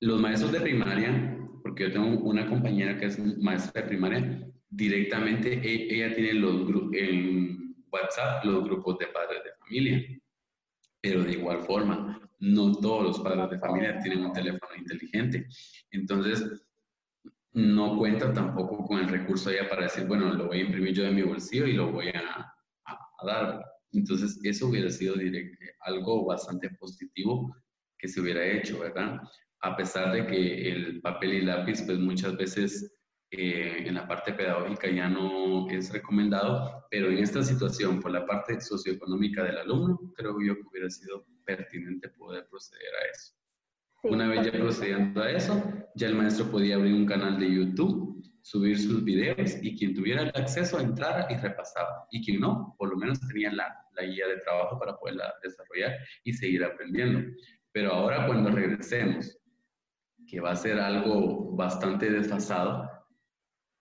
Los 0.00 0.20
maestros 0.20 0.52
de 0.52 0.60
primaria, 0.60 1.38
porque 1.62 1.84
yo 1.84 1.92
tengo 1.92 2.20
una 2.22 2.48
compañera 2.48 2.98
que 2.98 3.06
es 3.06 3.18
maestra 3.38 3.82
de 3.82 3.88
primaria, 3.88 4.48
directamente 4.68 5.52
e, 5.52 5.94
ella 5.94 6.14
tiene 6.14 6.34
los 6.34 6.66
en 6.94 7.76
WhatsApp 7.90 8.44
los 8.44 8.64
grupos 8.64 8.98
de 8.98 9.06
padres 9.08 9.44
de 9.44 9.52
familia 9.60 10.22
pero 11.02 11.24
de 11.24 11.32
igual 11.32 11.62
forma, 11.62 12.20
no 12.38 12.72
todos 12.76 13.02
los 13.02 13.20
padres 13.20 13.50
de 13.50 13.58
familia 13.58 13.98
tienen 13.98 14.24
un 14.24 14.32
teléfono 14.32 14.74
inteligente. 14.76 15.48
Entonces, 15.90 16.64
no 17.52 17.98
cuenta 17.98 18.32
tampoco 18.32 18.86
con 18.86 19.00
el 19.00 19.08
recurso 19.08 19.50
ya 19.50 19.68
para 19.68 19.82
decir, 19.82 20.06
bueno, 20.06 20.32
lo 20.32 20.46
voy 20.46 20.60
a 20.60 20.64
imprimir 20.64 20.94
yo 20.94 21.02
de 21.02 21.10
mi 21.10 21.22
bolsillo 21.22 21.66
y 21.66 21.72
lo 21.72 21.90
voy 21.90 22.08
a, 22.10 22.54
a, 22.84 23.26
dar. 23.26 23.64
Entonces, 23.92 24.38
eso 24.42 24.68
hubiera 24.68 24.90
sido 24.90 25.14
algo 25.80 26.24
bastante 26.24 26.70
positivo 26.70 27.54
que 27.98 28.08
se 28.08 28.20
hubiera 28.20 28.44
hecho, 28.44 28.80
¿verdad? 28.80 29.20
A 29.60 29.76
pesar 29.76 30.12
de 30.12 30.26
que 30.26 30.72
el 30.72 31.00
papel 31.00 31.34
y 31.34 31.42
lápiz, 31.42 31.82
pues 31.82 31.98
muchas 31.98 32.36
veces 32.36 32.92
eh, 33.30 33.84
en 33.86 33.94
la 33.94 34.06
parte 34.06 34.32
pedagógica 34.32 34.90
ya 34.90 35.08
no 35.08 35.68
es 35.70 35.92
recomendado, 35.92 36.86
pero 36.90 37.10
en 37.10 37.18
esta 37.18 37.42
situación, 37.42 38.00
por 38.00 38.10
la 38.10 38.26
parte 38.26 38.60
socioeconómica 38.60 39.44
del 39.44 39.58
alumno, 39.58 40.12
creo 40.16 40.36
yo 40.40 40.54
que 40.54 40.68
hubiera 40.70 40.90
sido 40.90 41.24
pertinente 41.44 42.08
poder 42.10 42.46
proceder 42.48 42.94
a 42.94 43.10
eso. 43.10 43.34
Una 44.04 44.28
vez 44.28 44.44
ya 44.44 44.52
procediendo 44.52 45.22
a 45.22 45.30
eso, 45.30 45.62
ya 45.94 46.08
el 46.08 46.16
maestro 46.16 46.50
podía 46.50 46.74
abrir 46.74 46.92
un 46.92 47.06
canal 47.06 47.38
de 47.38 47.54
YouTube, 47.54 48.20
subir 48.42 48.78
sus 48.78 49.04
videos 49.04 49.56
y 49.62 49.78
quien 49.78 49.94
tuviera 49.94 50.22
el 50.22 50.32
acceso 50.34 50.80
entrara 50.80 51.26
y 51.32 51.36
repasaba. 51.36 52.06
Y 52.10 52.24
quien 52.24 52.40
no, 52.40 52.74
por 52.78 52.90
lo 52.90 52.96
menos 52.96 53.20
tenía 53.28 53.52
la, 53.52 53.81
la 53.94 54.04
guía 54.04 54.26
de 54.26 54.38
trabajo 54.38 54.78
para 54.78 54.96
poderla 54.96 55.32
desarrollar 55.42 55.96
y 56.24 56.32
seguir 56.32 56.64
aprendiendo. 56.64 57.30
Pero 57.72 57.92
ahora 57.92 58.26
cuando 58.26 58.50
regresemos, 58.50 59.38
que 60.26 60.40
va 60.40 60.52
a 60.52 60.56
ser 60.56 60.78
algo 60.78 61.54
bastante 61.54 62.10
desfasado, 62.10 62.88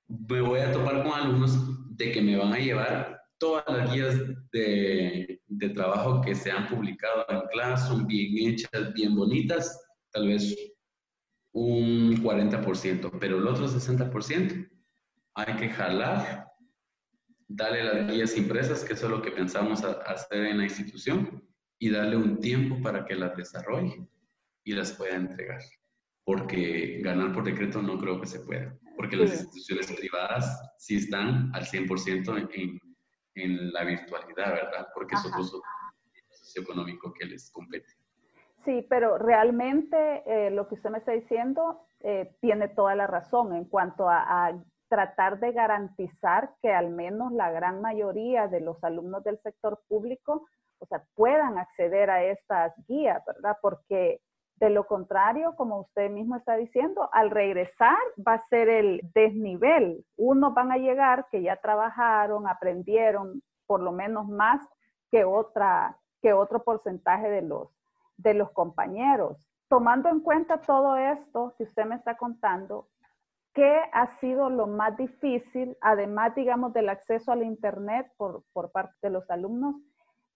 me 0.07 0.41
voy 0.41 0.59
a 0.59 0.71
topar 0.71 1.03
con 1.03 1.13
alumnos 1.13 1.97
de 1.97 2.11
que 2.11 2.21
me 2.21 2.35
van 2.35 2.53
a 2.53 2.59
llevar 2.59 3.21
todas 3.37 3.63
las 3.67 3.93
guías 3.93 4.15
de, 4.51 5.39
trabajo 5.73 6.21
que 6.21 6.35
se 6.35 6.51
han 6.51 6.67
publicado 6.67 7.25
en 7.29 7.41
clase, 7.51 7.87
son 7.87 8.05
bien 8.07 8.53
hechas, 8.53 8.93
bien 8.93 9.15
bonitas, 9.15 9.79
tal 10.11 10.27
vez 10.27 10.55
un 11.53 12.15
40%, 12.23 13.17
pero 13.19 13.37
el 13.37 13.47
otro 13.47 13.67
60% 13.67 14.69
hay 15.35 15.55
que 15.55 15.69
jalar, 15.69 16.50
darle 17.55 17.83
las 17.83 18.11
guías 18.11 18.37
impresas, 18.37 18.83
que 18.83 18.93
eso 18.93 19.05
es 19.05 19.11
lo 19.11 19.21
que 19.21 19.31
pensamos 19.31 19.83
hacer 19.83 20.45
en 20.45 20.57
la 20.57 20.63
institución, 20.63 21.43
y 21.79 21.89
darle 21.89 22.15
un 22.15 22.39
tiempo 22.39 22.81
para 22.81 23.05
que 23.05 23.15
las 23.15 23.35
desarrolle 23.35 24.07
y 24.63 24.73
las 24.73 24.93
pueda 24.93 25.15
entregar. 25.15 25.61
Porque 26.23 27.01
ganar 27.01 27.33
por 27.33 27.43
decreto 27.43 27.81
no 27.81 27.97
creo 27.97 28.21
que 28.21 28.27
se 28.27 28.41
pueda 28.41 28.77
porque 29.01 29.15
las 29.15 29.31
instituciones 29.31 29.91
privadas 29.91 30.75
sí 30.77 30.97
están 30.97 31.49
al 31.55 31.63
100% 31.63 32.49
en, 32.53 32.79
en 33.33 33.73
la 33.73 33.83
virtualidad, 33.83 34.53
¿verdad? 34.53 34.87
Porque 34.93 35.15
es 35.15 35.25
otro 35.25 35.43
socioeconómico 36.29 37.11
que 37.11 37.25
les 37.25 37.49
compete. 37.51 37.87
Sí, 38.63 38.85
pero 38.87 39.17
realmente 39.17 40.21
eh, 40.27 40.51
lo 40.51 40.67
que 40.67 40.75
usted 40.75 40.91
me 40.91 40.99
está 40.99 41.13
diciendo 41.13 41.87
eh, 42.01 42.35
tiene 42.41 42.67
toda 42.67 42.93
la 42.93 43.07
razón 43.07 43.55
en 43.55 43.65
cuanto 43.65 44.07
a, 44.07 44.55
tratar 44.91 45.39
de 45.39 45.53
garantizar 45.53 46.53
que 46.61 46.73
al 46.73 46.89
menos 46.89 47.31
la 47.31 47.49
gran 47.49 47.79
mayoría 47.79 48.49
de 48.49 48.59
los 48.59 48.83
alumnos 48.83 49.23
del 49.23 49.39
sector 49.39 49.81
público, 49.87 50.45
o 50.79 50.85
sea, 50.85 51.01
puedan 51.15 51.57
acceder 51.57 52.09
a 52.09 52.25
estas 52.25 52.73
guías, 52.89 53.23
¿verdad? 53.25 53.57
Porque 53.61 54.19
de 54.57 54.69
lo 54.69 54.85
contrario, 54.85 55.55
como 55.55 55.79
usted 55.79 56.09
mismo 56.09 56.35
está 56.35 56.57
diciendo, 56.57 57.09
al 57.13 57.31
regresar 57.31 57.97
va 58.27 58.33
a 58.33 58.47
ser 58.49 58.67
el 58.67 58.99
desnivel. 59.15 60.05
Unos 60.17 60.53
van 60.53 60.73
a 60.73 60.77
llegar 60.77 61.25
que 61.31 61.41
ya 61.41 61.55
trabajaron, 61.55 62.45
aprendieron 62.45 63.41
por 63.65 63.79
lo 63.79 63.93
menos 63.93 64.27
más 64.27 64.61
que, 65.09 65.23
otra, 65.23 65.97
que 66.21 66.33
otro 66.33 66.65
porcentaje 66.65 67.29
de 67.29 67.43
los, 67.43 67.69
de 68.17 68.33
los 68.33 68.51
compañeros. 68.51 69.37
Tomando 69.69 70.09
en 70.09 70.19
cuenta 70.19 70.59
todo 70.59 70.97
esto 70.97 71.55
que 71.57 71.63
usted 71.63 71.85
me 71.85 71.95
está 71.95 72.17
contando, 72.17 72.89
¿qué 73.53 73.79
ha 73.91 74.07
sido 74.19 74.49
lo 74.49 74.67
más 74.67 74.97
difícil, 74.97 75.75
además, 75.81 76.35
digamos, 76.35 76.73
del 76.73 76.89
acceso 76.89 77.31
al 77.31 77.43
Internet 77.43 78.07
por, 78.17 78.43
por 78.53 78.71
parte 78.71 78.95
de 79.01 79.09
los 79.09 79.29
alumnos? 79.29 79.75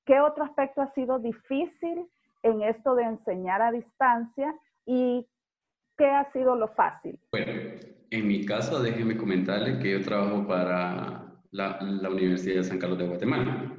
¿Qué 0.05 0.19
otro 0.19 0.43
aspecto 0.43 0.81
ha 0.81 0.93
sido 0.93 1.19
difícil 1.19 2.07
en 2.43 2.61
esto 2.61 2.95
de 2.95 3.03
enseñar 3.03 3.61
a 3.61 3.71
distancia 3.71 4.53
y 4.85 5.25
qué 5.97 6.05
ha 6.05 6.31
sido 6.31 6.55
lo 6.55 6.67
fácil? 6.67 7.19
Bueno, 7.31 7.51
en 8.11 8.27
mi 8.27 8.45
caso, 8.45 8.81
déjeme 8.81 9.17
comentarle 9.17 9.79
que 9.79 9.91
yo 9.91 10.01
trabajo 10.03 10.45
para 10.47 11.25
la, 11.51 11.79
la 11.81 12.09
Universidad 12.09 12.57
de 12.57 12.63
San 12.63 12.79
Carlos 12.79 12.99
de 12.99 13.07
Guatemala. 13.07 13.75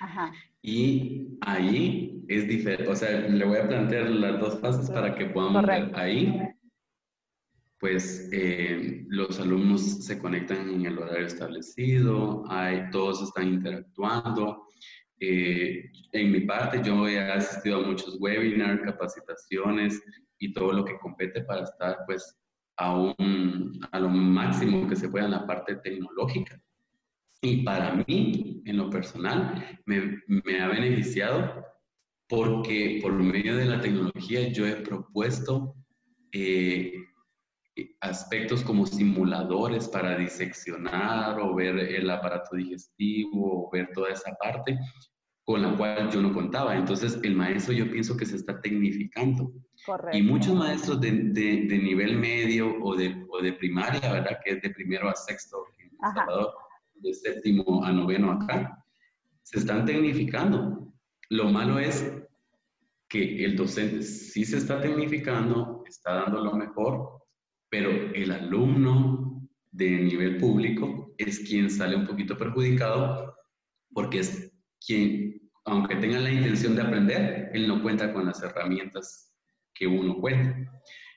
Ajá. 0.00 0.32
Y 0.60 1.38
ahí 1.40 2.24
es 2.28 2.46
diferente, 2.46 2.90
o 2.90 2.96
sea, 2.96 3.10
le 3.20 3.44
voy 3.44 3.58
a 3.58 3.66
plantear 3.66 4.10
las 4.10 4.38
dos 4.38 4.60
fases 4.60 4.90
para 4.90 5.14
que 5.14 5.26
podamos 5.26 5.64
ver 5.64 5.90
ahí 5.94 6.40
pues 7.78 8.28
eh, 8.32 9.04
los 9.08 9.38
alumnos 9.38 10.04
se 10.04 10.18
conectan 10.18 10.68
en 10.68 10.86
el 10.86 10.98
horario 10.98 11.26
establecido, 11.26 12.44
hay, 12.48 12.90
todos 12.90 13.22
están 13.22 13.48
interactuando. 13.48 14.66
Eh, 15.20 15.90
en 16.12 16.32
mi 16.32 16.40
parte, 16.40 16.80
yo 16.84 17.06
he 17.08 17.18
asistido 17.18 17.78
a 17.78 17.86
muchos 17.86 18.16
webinars, 18.20 18.82
capacitaciones 18.82 20.02
y 20.38 20.52
todo 20.52 20.72
lo 20.72 20.84
que 20.84 20.98
compete 20.98 21.42
para 21.42 21.64
estar 21.64 21.98
pues 22.06 22.36
a, 22.76 22.96
un, 22.96 23.80
a 23.92 24.00
lo 24.00 24.08
máximo 24.08 24.88
que 24.88 24.96
se 24.96 25.08
pueda 25.08 25.26
en 25.26 25.32
la 25.32 25.46
parte 25.46 25.76
tecnológica. 25.76 26.60
Y 27.40 27.62
para 27.62 27.94
mí, 28.06 28.62
en 28.64 28.76
lo 28.76 28.90
personal, 28.90 29.80
me, 29.86 30.20
me 30.26 30.60
ha 30.60 30.68
beneficiado 30.68 31.64
porque 32.28 32.98
por 33.00 33.12
medio 33.12 33.56
de 33.56 33.64
la 33.64 33.80
tecnología 33.80 34.48
yo 34.52 34.66
he 34.66 34.76
propuesto 34.76 35.74
eh, 36.32 36.92
aspectos 38.00 38.62
como 38.62 38.86
simuladores 38.86 39.88
para 39.88 40.16
diseccionar 40.16 41.38
o 41.40 41.54
ver 41.54 41.78
el 41.78 42.10
aparato 42.10 42.56
digestivo 42.56 43.66
o 43.66 43.70
ver 43.70 43.90
toda 43.92 44.10
esa 44.10 44.34
parte 44.34 44.78
con 45.48 45.62
la 45.62 45.74
cual 45.76 46.10
yo 46.10 46.20
no 46.20 46.34
contaba. 46.34 46.76
Entonces, 46.76 47.18
el 47.22 47.34
maestro 47.34 47.72
yo 47.72 47.90
pienso 47.90 48.14
que 48.16 48.26
se 48.26 48.36
está 48.36 48.60
tecnificando. 48.60 49.50
Correcto. 49.86 50.18
Y 50.18 50.22
muchos 50.22 50.54
maestros 50.54 51.00
de, 51.00 51.10
de, 51.10 51.78
nivel 51.78 52.18
medio 52.18 52.76
o 52.82 52.94
de, 52.94 53.24
o 53.30 53.40
de, 53.40 53.54
primaria, 53.54 54.12
¿verdad? 54.12 54.40
Que 54.44 54.52
es 54.52 54.62
de 54.62 54.68
primero 54.68 55.08
a 55.08 55.14
sexto 55.14 55.64
en 55.78 55.90
Salvador, 56.14 56.52
de 56.96 57.14
séptimo 57.14 57.82
a 57.82 57.90
noveno 57.92 58.32
acá, 58.32 58.84
se 59.42 59.60
están 59.60 59.86
tecnificando. 59.86 60.92
Lo 61.30 61.50
malo 61.50 61.78
es 61.78 62.12
que 63.08 63.42
el 63.42 63.56
docente 63.56 64.02
sí 64.02 64.44
se 64.44 64.58
está 64.58 64.82
tecnificando, 64.82 65.82
está 65.86 66.12
dando 66.12 66.44
lo 66.44 66.52
mejor, 66.56 67.22
pero 67.70 67.90
el 68.14 68.30
alumno 68.30 69.48
de 69.70 69.90
nivel 69.90 70.38
público 70.38 71.14
es 71.18 71.40
quien 71.40 71.70
sale 71.70 71.96
un 71.96 72.06
poquito 72.06 72.36
perjudicado 72.36 73.34
porque 73.92 74.20
es 74.20 74.52
quien, 74.84 75.40
aunque 75.64 75.96
tenga 75.96 76.18
la 76.20 76.30
intención 76.30 76.74
de 76.74 76.82
aprender, 76.82 77.50
él 77.52 77.68
no 77.68 77.82
cuenta 77.82 78.12
con 78.12 78.26
las 78.26 78.42
herramientas 78.42 79.34
que 79.74 79.86
uno 79.86 80.16
cuenta. 80.18 80.56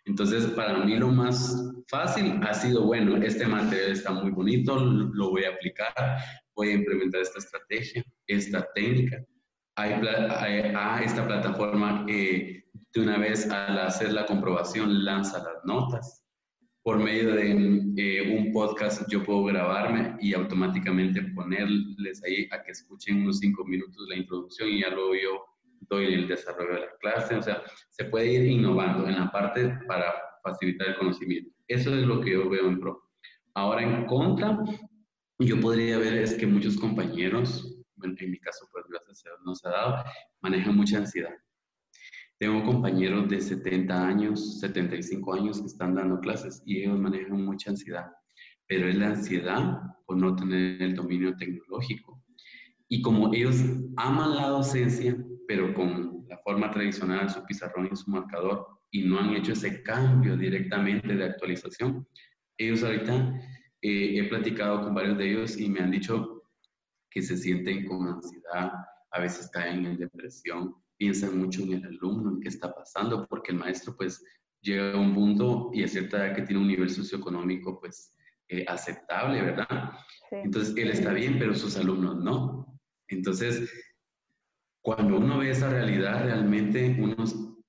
Entonces, 0.05 0.45
para 0.47 0.79
mí 0.79 0.95
lo 0.95 1.09
más 1.09 1.73
fácil 1.87 2.39
ha 2.41 2.53
sido, 2.53 2.85
bueno, 2.85 3.17
este 3.17 3.45
material 3.45 3.91
está 3.91 4.11
muy 4.11 4.31
bonito, 4.31 4.79
lo 4.79 5.29
voy 5.29 5.43
a 5.43 5.49
aplicar, 5.49 5.93
voy 6.55 6.69
a 6.69 6.73
implementar 6.73 7.21
esta 7.21 7.39
estrategia, 7.39 8.03
esta 8.27 8.67
técnica. 8.73 9.23
Hay, 9.75 9.93
a 9.93 11.01
esta 11.03 11.25
plataforma 11.25 12.05
que 12.05 12.65
de 12.93 13.01
una 13.01 13.17
vez 13.17 13.49
al 13.49 13.79
hacer 13.79 14.11
la 14.11 14.25
comprobación 14.25 15.05
lanza 15.05 15.37
las 15.37 15.63
notas 15.63 16.20
por 16.83 16.97
medio 16.97 17.33
de 17.35 17.51
eh, 17.97 18.37
un 18.37 18.51
podcast 18.51 19.03
yo 19.09 19.23
puedo 19.23 19.43
grabarme 19.45 20.17
y 20.19 20.33
automáticamente 20.33 21.21
ponerles 21.35 22.23
ahí 22.23 22.47
a 22.51 22.63
que 22.63 22.71
escuchen 22.71 23.21
unos 23.21 23.39
cinco 23.39 23.63
minutos 23.65 24.07
la 24.09 24.15
introducción 24.15 24.69
y 24.69 24.81
ya 24.81 24.89
luego 24.89 25.13
yo 25.13 25.45
doy 25.89 26.13
el 26.13 26.27
desarrollo 26.27 26.73
de 26.73 26.79
la 26.81 26.97
clase. 26.99 27.35
O 27.35 27.41
sea, 27.41 27.61
se 27.89 28.05
puede 28.05 28.33
ir 28.33 28.45
innovando 28.51 29.07
en 29.07 29.19
la 29.19 29.31
parte 29.31 29.77
para 29.87 30.13
facilitar 30.43 30.89
el 30.89 30.97
conocimiento. 30.97 31.51
Eso 31.67 31.93
es 31.95 32.05
lo 32.05 32.21
que 32.21 32.31
yo 32.31 32.49
veo 32.49 32.67
en 32.67 32.79
pro. 32.79 33.03
Ahora 33.53 33.83
en 33.83 34.05
contra, 34.05 34.57
yo 35.39 35.59
podría 35.59 35.97
ver 35.97 36.15
es 36.15 36.33
que 36.33 36.47
muchos 36.47 36.77
compañeros, 36.77 37.77
en 38.03 38.31
mi 38.31 38.39
caso 38.39 38.67
pues 38.71 38.85
gracias 38.89 39.25
a 39.25 39.29
Dios 39.29 39.39
no 39.45 39.55
se 39.55 39.67
ha 39.67 39.71
dado, 39.71 40.03
manejan 40.41 40.75
mucha 40.75 40.97
ansiedad. 40.97 41.33
Tengo 42.41 42.65
compañeros 42.65 43.29
de 43.29 43.39
70 43.39 44.07
años, 44.07 44.59
75 44.61 45.31
años 45.35 45.61
que 45.61 45.67
están 45.67 45.93
dando 45.93 46.19
clases 46.19 46.63
y 46.65 46.79
ellos 46.81 46.97
manejan 46.97 47.45
mucha 47.45 47.69
ansiedad, 47.69 48.07
pero 48.67 48.87
es 48.87 48.95
la 48.95 49.09
ansiedad 49.09 49.79
por 50.07 50.17
no 50.17 50.35
tener 50.35 50.81
el 50.81 50.95
dominio 50.95 51.37
tecnológico. 51.37 52.19
Y 52.87 53.03
como 53.03 53.31
ellos 53.31 53.57
aman 53.95 54.37
la 54.37 54.47
docencia, 54.47 55.15
pero 55.47 55.71
con 55.75 56.25
la 56.29 56.39
forma 56.39 56.71
tradicional, 56.71 57.29
su 57.29 57.45
pizarrón 57.45 57.89
y 57.91 57.95
su 57.95 58.09
marcador, 58.09 58.65
y 58.89 59.03
no 59.03 59.19
han 59.19 59.35
hecho 59.35 59.53
ese 59.53 59.83
cambio 59.83 60.35
directamente 60.35 61.13
de 61.13 61.25
actualización, 61.25 62.07
ellos 62.57 62.83
ahorita 62.83 63.39
eh, 63.83 64.17
he 64.17 64.23
platicado 64.29 64.81
con 64.81 64.95
varios 64.95 65.15
de 65.19 65.29
ellos 65.29 65.59
y 65.59 65.69
me 65.69 65.81
han 65.81 65.91
dicho 65.91 66.41
que 67.11 67.21
se 67.21 67.37
sienten 67.37 67.85
con 67.85 68.07
ansiedad, 68.07 68.71
a 69.11 69.19
veces 69.19 69.47
caen 69.51 69.85
en 69.85 69.99
depresión, 69.99 70.80
piensan 71.01 71.35
mucho 71.39 71.63
en 71.63 71.73
el 71.73 71.85
alumno, 71.87 72.29
en 72.29 72.41
qué 72.41 72.49
está 72.49 72.75
pasando, 72.75 73.25
porque 73.27 73.53
el 73.53 73.57
maestro 73.57 73.95
pues 73.97 74.23
llega 74.61 74.93
a 74.93 74.99
un 74.99 75.15
punto 75.15 75.71
y 75.73 75.81
a 75.83 75.87
cierta 75.87 76.17
edad 76.17 76.35
que 76.35 76.43
tiene 76.43 76.61
un 76.61 76.67
nivel 76.67 76.91
socioeconómico 76.91 77.79
pues 77.79 78.15
eh, 78.49 78.63
aceptable, 78.67 79.41
¿verdad? 79.41 79.93
Entonces 80.29 80.75
él 80.77 80.91
está 80.91 81.11
bien, 81.11 81.39
pero 81.39 81.55
sus 81.55 81.75
alumnos 81.75 82.23
no. 82.23 82.79
Entonces, 83.07 83.67
cuando 84.79 85.17
uno 85.17 85.39
ve 85.39 85.49
esa 85.49 85.71
realidad, 85.71 86.23
realmente 86.23 86.95
uno 86.99 87.15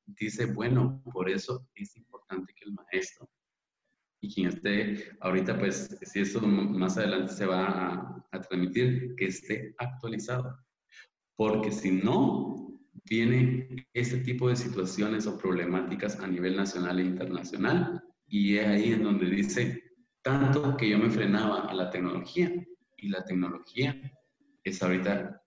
dice, 0.04 0.44
bueno, 0.52 1.02
por 1.10 1.30
eso 1.30 1.66
es 1.74 1.96
importante 1.96 2.52
que 2.54 2.66
el 2.66 2.74
maestro 2.74 3.30
y 4.20 4.34
quien 4.34 4.48
esté 4.48 5.16
ahorita, 5.20 5.58
pues, 5.58 5.98
si 6.02 6.20
esto 6.20 6.42
más 6.42 6.98
adelante 6.98 7.32
se 7.32 7.46
va 7.46 7.66
a, 7.66 8.26
a 8.30 8.40
transmitir, 8.42 9.14
que 9.16 9.24
esté 9.24 9.74
actualizado. 9.78 10.54
Porque 11.34 11.72
si 11.72 11.92
no, 11.92 12.71
viene 13.04 13.86
este 13.92 14.18
tipo 14.18 14.48
de 14.48 14.56
situaciones 14.56 15.26
o 15.26 15.38
problemáticas 15.38 16.18
a 16.20 16.26
nivel 16.26 16.56
nacional 16.56 16.98
e 17.00 17.04
internacional 17.04 18.02
y 18.26 18.56
es 18.56 18.66
ahí 18.66 18.92
en 18.92 19.02
donde 19.02 19.26
dice 19.26 19.82
tanto 20.22 20.76
que 20.76 20.88
yo 20.88 20.98
me 20.98 21.10
frenaba 21.10 21.62
a 21.62 21.74
la 21.74 21.90
tecnología 21.90 22.52
y 22.96 23.08
la 23.08 23.24
tecnología 23.24 24.00
es 24.62 24.82
ahorita 24.82 25.42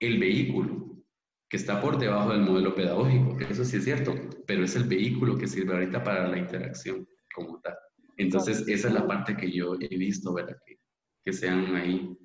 el 0.00 0.18
vehículo 0.18 1.04
que 1.48 1.56
está 1.56 1.80
por 1.80 1.98
debajo 1.98 2.32
del 2.32 2.42
modelo 2.42 2.74
pedagógico, 2.74 3.38
eso 3.48 3.64
sí 3.64 3.78
es 3.78 3.84
cierto, 3.84 4.14
pero 4.46 4.64
es 4.64 4.76
el 4.76 4.84
vehículo 4.84 5.38
que 5.38 5.46
sirve 5.46 5.72
ahorita 5.72 6.04
para 6.04 6.28
la 6.28 6.36
interacción 6.36 7.08
como 7.34 7.58
tal. 7.60 7.74
Entonces, 8.18 8.66
esa 8.68 8.88
es 8.88 8.94
la 8.94 9.06
parte 9.06 9.36
que 9.36 9.50
yo 9.50 9.74
he 9.80 9.96
visto, 9.96 10.34
¿verdad? 10.34 10.58
Que, 10.66 10.78
que 11.24 11.32
se 11.32 11.48
han 11.48 11.74
ahí 11.74 12.18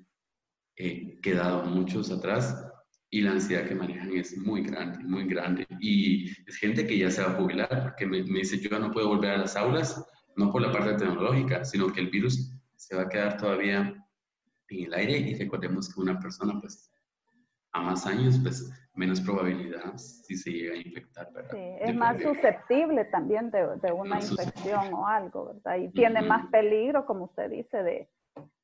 eh, 0.76 1.18
quedado 1.22 1.64
muchos 1.64 2.10
atrás 2.10 2.66
y 3.14 3.20
la 3.20 3.30
ansiedad 3.30 3.68
que 3.68 3.76
manejan 3.76 4.12
es 4.16 4.36
muy 4.36 4.64
grande, 4.64 4.98
muy 5.04 5.24
grande. 5.28 5.64
Y 5.78 6.30
es 6.48 6.56
gente 6.56 6.84
que 6.84 6.98
ya 6.98 7.08
se 7.12 7.22
va 7.22 7.30
a 7.30 7.34
jubilar 7.34 7.82
porque 7.84 8.06
me, 8.06 8.22
dice, 8.22 8.58
yo 8.58 8.76
no 8.76 8.90
puedo 8.90 9.06
volver 9.06 9.30
a 9.30 9.38
las 9.38 9.54
aulas, 9.54 10.04
no 10.34 10.50
por 10.50 10.62
la 10.62 10.72
parte 10.72 10.94
tecnológica, 10.94 11.64
sino 11.64 11.92
que 11.92 12.00
el 12.00 12.10
virus 12.10 12.52
se 12.74 12.96
va 12.96 13.02
a 13.02 13.08
quedar 13.08 13.36
todavía 13.36 13.94
en 14.68 14.84
el 14.86 14.94
aire 14.94 15.16
y 15.16 15.34
recordemos 15.36 15.94
que 15.94 16.00
una 16.00 16.18
persona, 16.18 16.58
pues, 16.60 16.90
a 17.70 17.82
más 17.82 18.04
años, 18.04 18.40
pues, 18.42 18.68
menos 18.94 19.20
probabilidad 19.20 19.96
si 19.96 20.34
se 20.34 20.50
llega 20.50 20.74
a 20.74 20.78
infectar, 20.78 21.32
¿verdad? 21.32 21.52
Sí, 21.52 21.76
es 21.82 21.94
más 21.94 22.20
susceptible 22.20 23.04
también 23.04 23.52
de, 23.52 23.60
de 23.80 23.92
una 23.92 24.18
infección 24.18 24.92
o 24.92 25.06
algo, 25.06 25.54
¿verdad? 25.54 25.76
Y 25.76 25.88
tiene 25.92 26.20
más 26.20 26.48
peligro, 26.50 27.06
como 27.06 27.26
usted 27.26 27.48
dice, 27.48 27.80
de, 27.80 28.08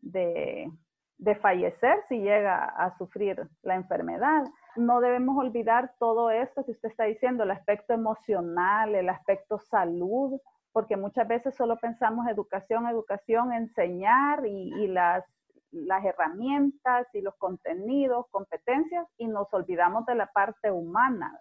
de 0.00 0.72
de 1.20 1.34
fallecer 1.34 2.02
si 2.08 2.18
llega 2.18 2.64
a 2.64 2.96
sufrir 2.96 3.46
la 3.62 3.74
enfermedad. 3.74 4.44
No 4.76 5.00
debemos 5.00 5.36
olvidar 5.36 5.92
todo 5.98 6.30
esto 6.30 6.64
que 6.64 6.70
usted 6.70 6.88
está 6.88 7.04
diciendo, 7.04 7.44
el 7.44 7.50
aspecto 7.50 7.92
emocional, 7.92 8.94
el 8.94 9.08
aspecto 9.10 9.58
salud, 9.58 10.40
porque 10.72 10.96
muchas 10.96 11.28
veces 11.28 11.54
solo 11.54 11.76
pensamos 11.76 12.26
educación, 12.26 12.86
educación, 12.86 13.52
enseñar 13.52 14.46
y, 14.46 14.88
las, 14.88 15.24
las 15.72 16.02
herramientas 16.04 17.06
y 17.12 17.20
los 17.20 17.36
contenidos, 17.36 18.26
competencias, 18.30 19.06
y 19.18 19.26
nos 19.26 19.52
olvidamos 19.52 20.06
de 20.06 20.14
la 20.14 20.26
parte 20.28 20.70
humana, 20.70 21.38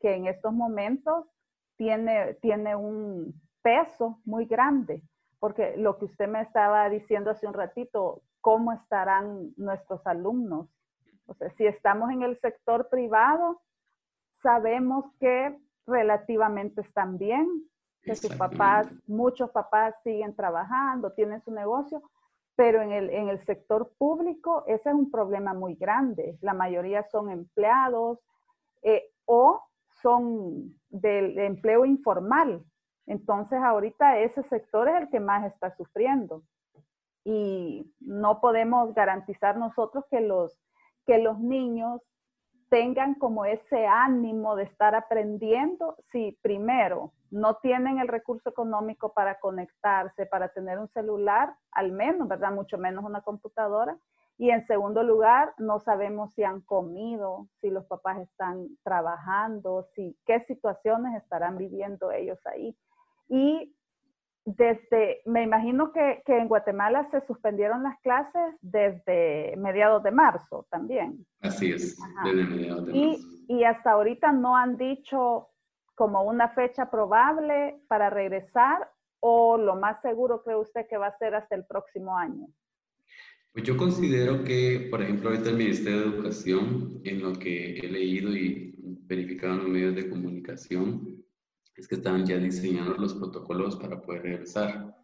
que 0.00 0.14
en 0.14 0.28
estos 0.28 0.54
momentos 0.54 1.26
tiene, 1.76 2.34
tiene 2.40 2.74
un 2.74 3.34
peso 3.60 4.18
muy 4.24 4.46
grande, 4.46 5.02
porque 5.38 5.76
lo 5.76 5.98
que 5.98 6.06
usted 6.06 6.26
me 6.26 6.40
estaba 6.40 6.88
diciendo 6.88 7.30
hace 7.30 7.46
un 7.46 7.54
ratito, 7.54 8.22
¿cómo 8.40 8.72
estarán 8.72 9.52
nuestros 9.56 10.06
alumnos? 10.06 10.68
O 11.26 11.34
sea, 11.34 11.50
si 11.50 11.66
estamos 11.66 12.10
en 12.10 12.22
el 12.22 12.38
sector 12.40 12.88
privado, 12.88 13.60
sabemos 14.42 15.04
que 15.18 15.58
relativamente 15.86 16.80
están 16.80 17.18
bien, 17.18 17.48
que 18.02 18.14
sus 18.14 18.34
papás, 18.34 18.88
muchos 19.06 19.50
papás 19.50 19.94
siguen 20.02 20.34
trabajando, 20.34 21.12
tienen 21.12 21.40
su 21.42 21.52
negocio, 21.52 22.02
pero 22.56 22.82
en 22.82 22.92
el, 22.92 23.10
en 23.10 23.28
el 23.28 23.44
sector 23.44 23.92
público 23.98 24.64
ese 24.66 24.88
es 24.88 24.94
un 24.94 25.10
problema 25.10 25.54
muy 25.54 25.74
grande. 25.74 26.38
La 26.40 26.54
mayoría 26.54 27.02
son 27.04 27.30
empleados 27.30 28.18
eh, 28.82 29.04
o 29.26 29.62
son 30.02 30.74
del 30.88 31.38
empleo 31.38 31.84
informal. 31.84 32.64
Entonces 33.06 33.60
ahorita 33.60 34.18
ese 34.18 34.42
sector 34.42 34.88
es 34.88 35.02
el 35.02 35.10
que 35.10 35.20
más 35.20 35.44
está 35.46 35.70
sufriendo 35.76 36.42
y 37.24 37.92
no 38.00 38.40
podemos 38.40 38.94
garantizar 38.94 39.56
nosotros 39.56 40.04
que 40.10 40.20
los, 40.20 40.58
que 41.06 41.18
los 41.18 41.38
niños 41.38 42.00
tengan 42.70 43.14
como 43.14 43.44
ese 43.44 43.86
ánimo 43.86 44.54
de 44.56 44.62
estar 44.62 44.94
aprendiendo 44.94 45.96
si 46.12 46.38
primero 46.40 47.12
no 47.30 47.56
tienen 47.56 47.98
el 47.98 48.08
recurso 48.08 48.48
económico 48.48 49.12
para 49.12 49.38
conectarse, 49.40 50.26
para 50.26 50.48
tener 50.48 50.78
un 50.78 50.88
celular, 50.88 51.54
al 51.72 51.92
menos, 51.92 52.28
¿verdad? 52.28 52.52
Mucho 52.52 52.78
menos 52.78 53.04
una 53.04 53.22
computadora. 53.22 53.98
Y 54.38 54.50
en 54.50 54.66
segundo 54.66 55.02
lugar, 55.02 55.52
no 55.58 55.80
sabemos 55.80 56.32
si 56.32 56.44
han 56.44 56.60
comido, 56.62 57.48
si 57.60 57.70
los 57.70 57.84
papás 57.86 58.18
están 58.20 58.68
trabajando, 58.82 59.82
si 59.94 60.16
qué 60.24 60.40
situaciones 60.40 61.22
estarán 61.22 61.58
viviendo 61.58 62.10
ellos 62.10 62.38
ahí. 62.46 62.76
Y 63.28 63.74
desde, 64.56 65.20
me 65.26 65.42
imagino 65.42 65.92
que, 65.92 66.22
en 66.26 66.48
Guatemala 66.48 67.08
se 67.10 67.24
suspendieron 67.26 67.82
las 67.82 67.98
clases 68.00 68.54
desde 68.60 69.54
mediados 69.56 70.02
de 70.02 70.10
marzo 70.10 70.66
también. 70.70 71.26
Así 71.40 71.72
es, 71.72 71.98
desde 72.24 72.44
mediados 72.44 72.86
de 72.86 72.92
marzo. 72.92 73.26
Y 73.48 73.64
hasta 73.64 73.92
ahorita 73.92 74.32
no 74.32 74.56
han 74.56 74.76
dicho 74.76 75.48
como 75.94 76.22
una 76.22 76.48
fecha 76.50 76.90
probable 76.90 77.80
para 77.88 78.08
regresar 78.08 78.88
o 79.20 79.58
lo 79.58 79.76
más 79.76 80.00
seguro 80.00 80.42
cree 80.42 80.56
usted 80.56 80.86
que 80.88 80.96
va 80.96 81.08
a 81.08 81.18
ser 81.18 81.34
hasta 81.34 81.54
el 81.54 81.64
próximo 81.66 82.16
año? 82.16 82.48
Pues 83.52 83.64
yo 83.64 83.76
considero 83.76 84.44
que, 84.44 84.88
por 84.90 85.02
ejemplo, 85.02 85.30
ahorita 85.30 85.50
el 85.50 85.56
Ministerio 85.56 86.00
de 86.00 86.06
Educación, 86.06 87.00
en 87.04 87.20
lo 87.20 87.32
que 87.32 87.78
he 87.78 87.88
leído 87.88 88.34
y 88.34 88.74
verificado 89.06 89.54
en 89.54 89.58
los 89.58 89.68
medios 89.68 89.94
de 89.96 90.08
comunicación, 90.08 91.19
es 91.80 91.88
que 91.88 91.96
están 91.96 92.26
ya 92.26 92.36
diseñando 92.36 92.94
los 92.94 93.14
protocolos 93.14 93.76
para 93.76 94.00
poder 94.00 94.22
regresar. 94.22 94.94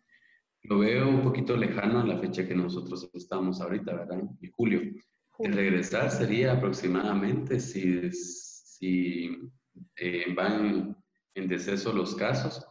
Lo 0.63 0.81
veo 0.81 1.09
un 1.09 1.23
poquito 1.23 1.57
lejano 1.57 2.01
a 2.01 2.07
la 2.07 2.19
fecha 2.19 2.47
que 2.47 2.55
nosotros 2.55 3.09
estamos 3.15 3.61
ahorita, 3.61 3.95
¿verdad? 3.95 4.21
En 4.41 4.51
julio. 4.53 4.81
El 5.39 5.53
regresar 5.55 6.11
sería 6.11 6.53
aproximadamente, 6.53 7.61
si, 7.61 8.11
si 8.13 9.39
eh, 9.97 10.25
van 10.35 10.97
en 11.35 11.49
deceso 11.49 11.93
los 11.93 12.15
casos, 12.15 12.67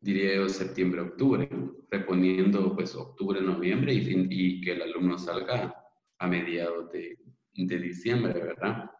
diría 0.00 0.34
yo 0.36 0.48
septiembre, 0.48 1.00
octubre, 1.00 1.48
reponiendo 1.90 2.74
pues 2.74 2.94
octubre, 2.94 3.40
noviembre 3.40 3.94
y, 3.94 4.26
y 4.30 4.60
que 4.60 4.72
el 4.72 4.82
alumno 4.82 5.18
salga 5.18 5.74
a 6.18 6.26
mediados 6.26 6.90
de, 6.92 7.18
de 7.52 7.78
diciembre, 7.78 8.32
¿verdad? 8.32 8.90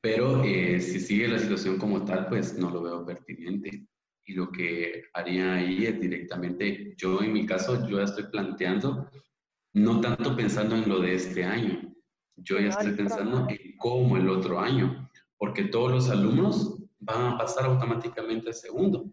Pero 0.00 0.44
eh, 0.44 0.80
si 0.80 1.00
sigue 1.00 1.28
la 1.28 1.38
situación 1.38 1.76
como 1.78 2.04
tal, 2.04 2.28
pues 2.28 2.56
no 2.56 2.70
lo 2.70 2.82
veo 2.82 3.04
pertinente. 3.04 3.86
Y 4.24 4.34
lo 4.34 4.50
que 4.50 5.04
haría 5.14 5.54
ahí 5.54 5.86
es 5.86 6.00
directamente, 6.00 6.94
yo 6.96 7.22
en 7.22 7.32
mi 7.32 7.46
caso, 7.46 7.88
yo 7.88 7.96
ya 7.98 8.04
estoy 8.04 8.24
planteando, 8.24 9.10
no 9.72 10.00
tanto 10.00 10.36
pensando 10.36 10.76
en 10.76 10.88
lo 10.88 11.00
de 11.00 11.14
este 11.14 11.44
año, 11.44 11.94
yo 12.36 12.58
ya 12.60 12.68
estoy 12.68 12.92
pensando 12.92 13.46
en 13.48 13.76
cómo 13.78 14.16
el 14.16 14.28
otro 14.28 14.60
año, 14.60 15.10
porque 15.38 15.64
todos 15.64 15.90
los 15.90 16.10
alumnos 16.10 16.78
van 17.00 17.32
a 17.32 17.38
pasar 17.38 17.64
automáticamente 17.64 18.48
al 18.48 18.54
segundo. 18.54 19.10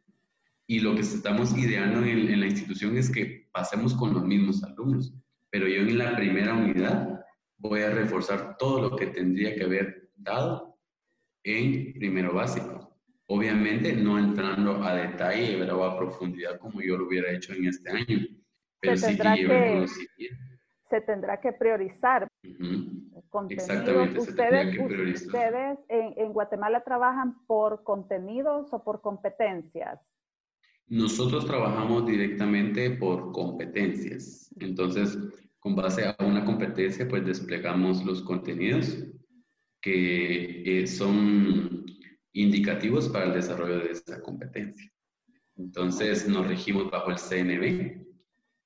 Y 0.68 0.80
lo 0.80 0.96
que 0.96 1.02
estamos 1.02 1.58
ideando 1.58 2.00
en, 2.00 2.30
en 2.30 2.40
la 2.40 2.48
institución 2.48 2.98
es 2.98 3.10
que 3.10 3.48
pasemos 3.52 3.94
con 3.94 4.14
los 4.14 4.24
mismos 4.26 4.64
alumnos, 4.64 5.14
pero 5.50 5.68
yo 5.68 5.82
en 5.82 5.98
la 5.98 6.16
primera 6.16 6.54
unidad 6.54 7.22
voy 7.58 7.82
a 7.82 7.90
reforzar 7.90 8.58
todo 8.58 8.82
lo 8.82 8.96
que 8.96 9.08
tendría 9.08 9.56
que 9.56 9.64
haber 9.64 10.10
dado 10.16 10.65
en 11.46 11.94
primero 11.94 12.34
básico. 12.34 12.92
Obviamente 13.28 13.96
no 13.96 14.20
entrando 14.20 14.84
a 14.84 14.96
detalle 14.96 15.62
o 15.72 15.84
a 15.84 15.98
profundidad 15.98 16.60
como 16.60 16.82
yo 16.82 16.98
lo 16.98 17.08
hubiera 17.08 17.32
hecho 17.32 17.54
en 17.54 17.66
este 17.66 17.90
año, 17.90 18.20
pero 18.80 18.98
se 18.98 19.14
sí 19.14 19.18
que, 19.18 20.30
Se 20.90 21.02
tendrá 21.02 21.40
que 21.40 21.54
priorizar. 21.54 22.28
Exactamente, 23.50 24.20
ustedes, 24.20 24.78
¿Ustedes 24.80 25.80
en, 25.90 26.14
en 26.18 26.34
Guatemala 26.34 26.84
trabajan 26.84 27.46
por 27.48 27.84
contenidos 27.84 28.72
o 28.72 28.84
por 28.84 29.02
competencias? 29.02 30.00
Nosotros 30.88 31.46
trabajamos 31.46 32.06
directamente 32.06 32.92
por 32.92 33.32
competencias. 33.32 34.54
Entonces, 34.60 35.18
con 35.60 35.76
base 35.76 36.06
a 36.06 36.16
una 36.24 36.46
competencia, 36.46 37.08
pues 37.08 37.26
desplegamos 37.26 38.06
los 38.06 38.22
contenidos 38.22 39.04
que 39.86 40.64
eh, 40.66 40.88
son 40.88 41.86
indicativos 42.34 43.08
para 43.08 43.26
el 43.26 43.34
desarrollo 43.34 43.78
de 43.78 43.92
esta 43.92 44.20
competencia. 44.20 44.92
Entonces 45.58 46.28
nos 46.28 46.48
regimos 46.48 46.90
bajo 46.90 47.12
el 47.12 47.20
CNB 47.20 48.04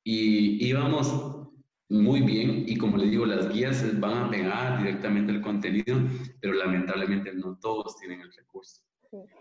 y 0.05 0.65
íbamos 0.65 1.49
muy 1.89 2.21
bien 2.21 2.63
y 2.65 2.77
como 2.77 2.95
les 2.95 3.12
digo, 3.12 3.25
las 3.25 3.51
guías 3.51 3.99
van 3.99 4.17
a 4.17 4.29
pegar 4.29 4.77
directamente 4.77 5.34
el 5.34 5.41
contenido, 5.41 5.99
pero 6.39 6.53
lamentablemente 6.53 7.34
no 7.34 7.60
todos 7.60 7.97
tienen 7.97 8.21
el 8.21 8.32
recurso. 8.32 8.82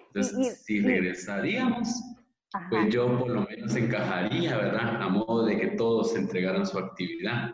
Entonces, 0.09 0.65
si 0.65 0.81
regresaríamos, 0.81 2.03
pues 2.71 2.93
yo 2.93 3.21
por 3.21 3.31
lo 3.31 3.43
menos 3.43 3.77
encajaría, 3.77 4.57
¿verdad? 4.57 5.01
A 5.01 5.09
modo 5.09 5.47
de 5.47 5.57
que 5.61 5.69
todos 5.69 6.17
entregaran 6.17 6.67
su 6.67 6.77
actividad, 6.77 7.53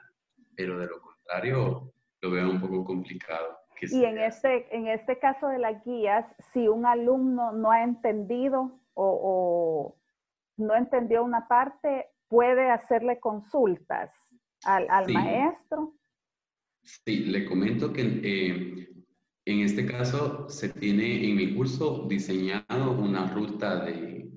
pero 0.57 0.79
de 0.79 0.87
lo 0.87 0.99
contrario 0.99 1.93
lo 2.23 2.31
veo 2.31 2.51
un 2.51 2.61
poco 2.63 2.87
complicado. 2.87 3.54
Y 3.81 4.05
en 4.05 4.19
este, 4.19 4.75
en 4.75 4.89
este 4.89 5.19
caso 5.19 5.49
de 5.49 5.59
las 5.59 5.85
guías, 5.85 6.27
si 6.53 6.69
un 6.69 6.87
alumno 6.87 7.53
no 7.53 7.71
ha 7.71 7.83
entendido 7.83 8.81
o, 8.95 9.97
no 10.57 10.77
entendió 10.77 11.25
una 11.25 11.49
parte, 11.49 12.07
puede 12.29 12.71
hacerle 12.71 13.19
consultas 13.19 14.13
al, 14.65 15.13
maestro. 15.13 15.95
Sí, 16.83 17.25
le 17.25 17.45
comento 17.45 17.93
que 17.93 18.03
eh, 18.03 18.89
en 19.45 19.61
este 19.61 19.85
caso 19.85 20.49
se 20.49 20.69
tiene 20.69 21.29
en 21.29 21.37
mi 21.37 21.55
curso 21.55 22.07
diseñado 22.09 22.93
una 22.93 23.33
ruta 23.35 23.85
de, 23.85 24.31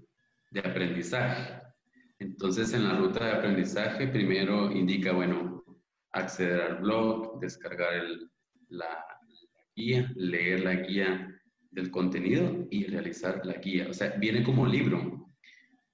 de 0.52 0.60
aprendizaje. 0.60 1.62
Entonces, 2.20 2.74
en 2.74 2.88
la 2.88 2.98
ruta 2.98 3.24
de 3.24 3.32
aprendizaje, 3.32 4.08
primero 4.08 4.72
indica, 4.72 5.14
bueno, 5.14 5.64
acceder 6.12 6.62
al 6.62 6.78
blog, 6.78 7.40
descargar 7.40 7.94
el, 7.94 8.32
la, 8.70 9.06
guía, 9.78 10.12
leer 10.16 10.64
la 10.64 10.74
guía 10.74 11.40
del 11.72 11.92
contenido 11.92 12.68
y 12.72 12.86
realizar 12.86 13.46
la 13.46 13.54
guía. 13.54 13.88
O 13.90 13.94
sea, 13.94 14.10
viene 14.18 14.44
como 14.44 14.66
libro, 14.66 15.30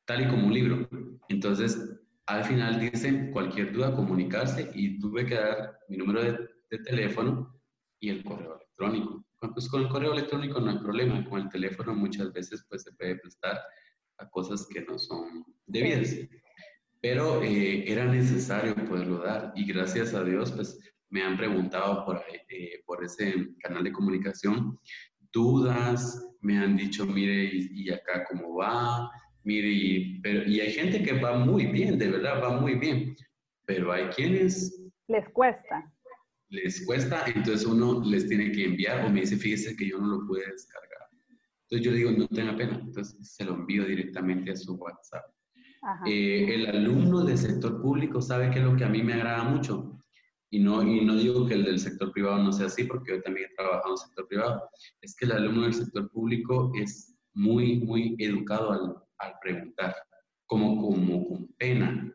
tal 0.05 0.23
y 0.23 0.27
como 0.27 0.47
un 0.47 0.53
libro. 0.53 0.89
Entonces, 1.27 1.77
al 2.25 2.45
final 2.45 2.79
dice 2.79 3.29
cualquier 3.31 3.73
duda, 3.73 3.93
comunicarse 3.93 4.71
y 4.73 4.97
tuve 4.97 5.25
que 5.25 5.35
dar 5.35 5.77
mi 5.89 5.97
número 5.97 6.23
de, 6.23 6.53
teléfono 6.85 7.61
y 7.99 8.09
el 8.09 8.23
correo 8.23 8.55
electrónico. 8.55 9.23
Pues 9.53 9.69
con 9.69 9.81
el 9.81 9.89
correo 9.89 10.13
electrónico 10.13 10.59
no 10.59 10.71
hay 10.71 10.79
problema, 10.79 11.23
con 11.29 11.41
el 11.41 11.49
teléfono 11.49 11.93
muchas 11.93 12.33
veces 12.33 12.65
pues 12.67 12.81
se 12.81 12.93
puede 12.93 13.17
prestar 13.17 13.59
a 14.17 14.27
cosas 14.29 14.65
que 14.65 14.81
no 14.81 14.97
son 14.97 15.45
debidas. 15.67 16.15
Pero 16.99 17.43
eh, 17.43 17.83
era 17.91 18.05
necesario 18.05 18.73
poderlo 18.87 19.19
dar 19.19 19.53
y 19.55 19.65
gracias 19.65 20.15
a 20.15 20.23
Dios 20.23 20.51
pues 20.53 20.79
me 21.13 21.21
han 21.21 21.37
preguntado 21.37 22.03
por, 22.05 22.23
eh, 22.49 22.81
por 22.87 23.05
ese 23.05 23.55
canal 23.59 23.83
de 23.83 23.91
comunicación 23.91 24.79
dudas, 25.31 26.27
me 26.41 26.57
han 26.57 26.75
dicho, 26.75 27.05
mire, 27.05 27.49
y, 27.53 27.89
acá 27.91 28.25
cómo 28.29 28.55
va, 28.55 29.09
mire, 29.43 29.67
y, 29.67 30.21
pero, 30.21 30.43
y 30.47 30.59
hay 30.59 30.71
gente 30.71 31.03
que 31.03 31.13
va 31.19 31.37
muy 31.37 31.67
bien, 31.67 31.99
de 31.99 32.09
verdad, 32.09 32.41
va 32.41 32.59
muy 32.59 32.75
bien, 32.75 33.15
pero 33.65 33.91
hay 33.91 34.05
quienes... 34.07 34.79
Les 35.07 35.27
cuesta. 35.29 35.91
Les 36.49 36.83
cuesta, 36.85 37.25
entonces 37.27 37.65
uno 37.65 38.03
les 38.03 38.27
tiene 38.27 38.51
que 38.51 38.65
enviar 38.65 39.05
o 39.05 39.09
me 39.09 39.21
dice, 39.21 39.37
fíjese 39.37 39.75
que 39.75 39.89
yo 39.89 39.99
no 39.99 40.07
lo 40.07 40.27
pude 40.27 40.45
descargar. 40.45 41.07
Entonces 41.63 41.85
yo 41.85 41.91
le 41.91 41.97
digo, 41.97 42.11
no 42.11 42.27
tenga 42.27 42.55
pena. 42.55 42.79
Entonces 42.79 43.17
se 43.21 43.43
lo 43.43 43.55
envío 43.55 43.85
directamente 43.85 44.51
a 44.51 44.55
su 44.55 44.75
WhatsApp. 44.75 45.25
Eh, 46.05 46.53
el 46.53 46.67
alumno 46.67 47.23
del 47.25 47.37
sector 47.37 47.81
público 47.81 48.21
sabe 48.21 48.51
que 48.51 48.59
es 48.59 48.65
lo 48.65 48.75
que 48.75 48.85
a 48.85 48.89
mí 48.89 49.01
me 49.01 49.13
agrada 49.13 49.43
mucho. 49.43 49.99
Y 50.53 50.59
no, 50.59 50.83
y 50.83 51.03
no 51.03 51.15
digo 51.15 51.47
que 51.47 51.55
el 51.55 51.65
del 51.65 51.79
sector 51.79 52.11
privado 52.11 52.37
no 52.37 52.51
sea 52.51 52.67
así, 52.67 52.83
porque 52.83 53.15
yo 53.15 53.23
también 53.23 53.49
he 53.49 53.55
trabajado 53.55 53.87
en 53.87 53.91
el 53.93 53.97
sector 53.97 54.27
privado. 54.27 54.69
Es 55.01 55.15
que 55.15 55.25
el 55.25 55.31
alumno 55.31 55.63
del 55.63 55.73
sector 55.73 56.11
público 56.11 56.71
es 56.79 57.17
muy, 57.33 57.77
muy 57.77 58.15
educado 58.19 58.71
al, 58.71 58.95
al 59.17 59.33
preguntar, 59.41 59.95
como, 60.45 60.79
como 60.79 61.27
con 61.27 61.47
pena. 61.57 62.13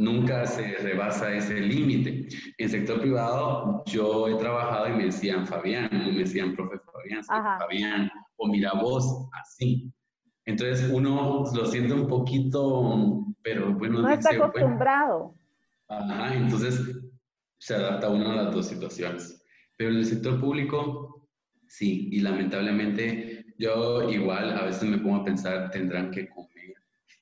Nunca 0.00 0.46
se 0.46 0.78
rebasa 0.78 1.32
ese 1.32 1.60
límite. 1.60 2.26
En 2.58 2.64
el 2.64 2.70
sector 2.70 3.00
privado 3.00 3.84
yo 3.86 4.26
he 4.26 4.34
trabajado 4.34 4.88
y 4.88 4.96
me 4.96 5.04
decían 5.04 5.46
Fabián, 5.46 5.88
me 5.92 6.10
decían 6.10 6.56
profe 6.56 6.80
Fabián, 6.92 7.22
Fabián, 7.22 8.10
o 8.34 8.48
mira 8.48 8.72
vos, 8.72 9.28
así. 9.40 9.92
Entonces 10.44 10.90
uno 10.92 11.44
lo 11.54 11.66
siente 11.66 11.94
un 11.94 12.08
poquito, 12.08 13.26
pero 13.42 13.72
bueno. 13.74 14.02
No 14.02 14.08
está 14.10 14.30
acostumbrado. 14.34 15.36
ajá, 15.88 16.34
entonces 16.34 17.05
se 17.58 17.74
adapta 17.74 18.08
uno 18.08 18.30
a 18.30 18.36
las 18.36 18.54
dos 18.54 18.68
situaciones. 18.68 19.42
Pero 19.76 19.90
en 19.90 19.96
el 19.96 20.06
sector 20.06 20.40
público, 20.40 21.28
sí, 21.66 22.08
y 22.12 22.20
lamentablemente 22.20 23.46
yo 23.58 24.10
igual 24.10 24.50
a 24.56 24.64
veces 24.64 24.84
me 24.84 24.98
pongo 24.98 25.16
a 25.16 25.24
pensar, 25.24 25.70
tendrán 25.70 26.10
que 26.10 26.28
comer. 26.28 26.74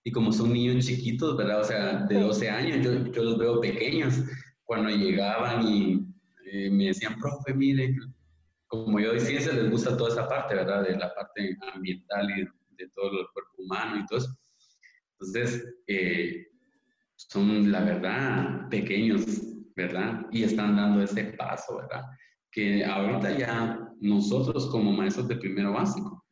Y 0.02 0.12
como 0.12 0.32
son 0.32 0.52
niños 0.52 0.86
chiquitos, 0.86 1.36
¿verdad? 1.36 1.60
O 1.60 1.64
sea, 1.64 1.96
de 2.06 2.20
12 2.20 2.50
años, 2.50 2.84
yo, 2.84 3.06
yo 3.12 3.22
los 3.22 3.38
veo 3.38 3.60
pequeños. 3.60 4.22
Cuando 4.64 4.90
llegaban 4.90 5.66
y 5.66 6.06
eh, 6.50 6.70
me 6.70 6.86
decían, 6.86 7.18
profe, 7.18 7.54
mire, 7.54 7.94
como 8.66 8.98
yo 9.00 9.12
decía, 9.12 9.40
se 9.40 9.52
les 9.52 9.70
gusta 9.70 9.96
toda 9.96 10.10
esa 10.10 10.28
parte, 10.28 10.54
¿verdad? 10.54 10.82
De 10.82 10.96
la 10.96 11.14
parte 11.14 11.56
ambiental 11.72 12.28
y 12.30 12.42
de 12.76 12.88
todo 12.90 13.20
el 13.20 13.26
cuerpo 13.32 13.52
humano 13.58 14.00
y 14.00 14.06
todo 14.06 14.18
eso. 14.18 14.36
Entonces, 15.12 15.64
eh, 15.86 16.48
son, 17.16 17.70
la 17.70 17.80
verdad, 17.84 18.68
pequeños, 18.68 19.24
¿verdad? 19.76 20.26
Y 20.30 20.44
están 20.44 20.76
dando 20.76 21.02
ese 21.02 21.24
paso, 21.24 21.76
¿verdad? 21.78 22.04
Que 22.50 22.84
ahorita 22.84 23.36
ya 23.36 23.88
nosotros 24.00 24.68
como 24.70 24.92
maestros 24.92 25.28
de 25.28 25.36
primero 25.36 25.72
básico 25.72 26.24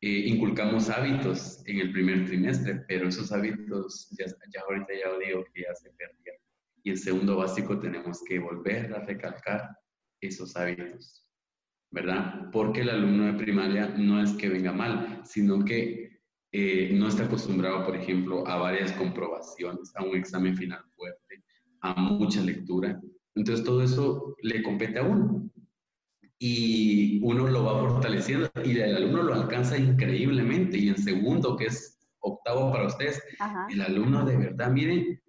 eh, 0.00 0.24
inculcamos 0.26 0.90
hábitos 0.90 1.62
en 1.66 1.80
el 1.80 1.92
primer 1.92 2.26
trimestre, 2.26 2.84
pero 2.86 3.08
esos 3.08 3.32
hábitos 3.32 4.08
ya, 4.16 4.60
ahorita 4.62 4.92
ya 4.92 5.18
digo 5.26 5.44
que 5.52 5.62
ya 5.62 5.74
se 5.74 5.90
perdieron. 5.90 6.40
Y 6.84 6.90
en 6.90 6.98
segundo 6.98 7.36
básico 7.36 7.78
tenemos 7.80 8.22
que 8.24 8.38
volver 8.38 8.94
a 8.94 9.04
recalcar 9.04 9.68
esos 10.20 10.56
hábitos. 10.56 11.24
¿verdad? 11.90 12.50
Porque 12.52 12.82
el 12.82 12.90
alumno 12.90 13.32
de 13.32 13.38
primaria 13.38 13.88
no 13.88 14.22
es 14.22 14.32
que 14.34 14.50
venga 14.50 14.72
mal, 14.72 15.22
sino 15.24 15.64
que 15.64 16.20
eh, 16.52 16.90
no 16.92 17.08
está 17.08 17.24
acostumbrado, 17.24 17.84
por 17.84 17.96
ejemplo, 17.96 18.46
a 18.46 18.56
varias 18.56 18.92
comprobaciones, 18.92 19.90
a 19.96 20.04
un 20.04 20.14
examen 20.14 20.54
final 20.54 20.87
a 21.80 21.94
mucha 21.94 22.40
lectura. 22.40 23.00
Entonces 23.34 23.64
todo 23.64 23.82
eso 23.82 24.36
le 24.42 24.62
compete 24.62 24.98
a 24.98 25.02
uno. 25.02 25.48
Y 26.40 27.20
uno 27.24 27.48
lo 27.48 27.64
va 27.64 27.80
fortaleciendo 27.80 28.48
y 28.64 28.78
el 28.78 28.96
alumno 28.96 29.22
lo 29.24 29.34
alcanza 29.34 29.76
increíblemente. 29.76 30.78
Y 30.78 30.88
en 30.88 30.98
segundo, 30.98 31.56
que 31.56 31.66
es 31.66 31.98
octavo 32.20 32.70
para 32.70 32.86
ustedes, 32.86 33.22
el 33.70 33.80
alumno 33.80 34.24
de 34.24 34.36
verdad, 34.36 34.70
miren, 34.70 35.20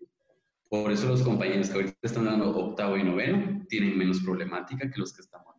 por 0.69 0.91
eso 0.91 1.07
los 1.07 1.23
compañeros 1.23 1.69
que 1.69 1.75
ahorita 1.75 1.97
están 2.03 2.25
dando 2.25 2.55
octavo 2.55 2.95
y 2.95 3.03
noveno 3.03 3.65
tienen 3.69 3.97
menos 3.97 4.19
problemática 4.19 4.89
que 4.89 4.99
los 4.99 5.13
que 5.13 5.21
estamos 5.21 5.49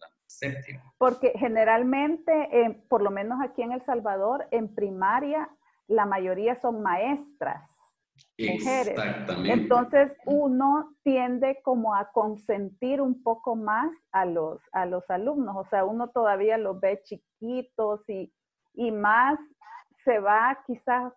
porque 0.98 1.32
generalmente, 1.36 2.32
eh, 2.52 2.82
por 2.88 3.02
lo 3.02 3.10
menos 3.10 3.40
aquí 3.42 3.62
en 3.62 3.72
El 3.72 3.82
Salvador, 3.84 4.46
en 4.50 4.74
primaria, 4.74 5.48
la 5.86 6.06
mayoría 6.06 6.54
son 6.60 6.82
maestras. 6.82 7.79
Mujeres. 8.38 8.88
Exactamente. 8.88 9.52
Entonces 9.52 10.12
uno 10.26 10.94
tiende 11.02 11.60
como 11.62 11.94
a 11.94 12.10
consentir 12.12 13.00
un 13.00 13.22
poco 13.22 13.54
más 13.56 13.90
a 14.12 14.24
los, 14.24 14.60
a 14.72 14.86
los 14.86 15.08
alumnos, 15.10 15.56
o 15.56 15.68
sea, 15.68 15.84
uno 15.84 16.08
todavía 16.10 16.56
los 16.58 16.80
ve 16.80 17.02
chiquitos 17.04 18.08
y, 18.08 18.32
y 18.74 18.90
más 18.90 19.38
se 20.04 20.18
va 20.18 20.58
quizás 20.66 21.12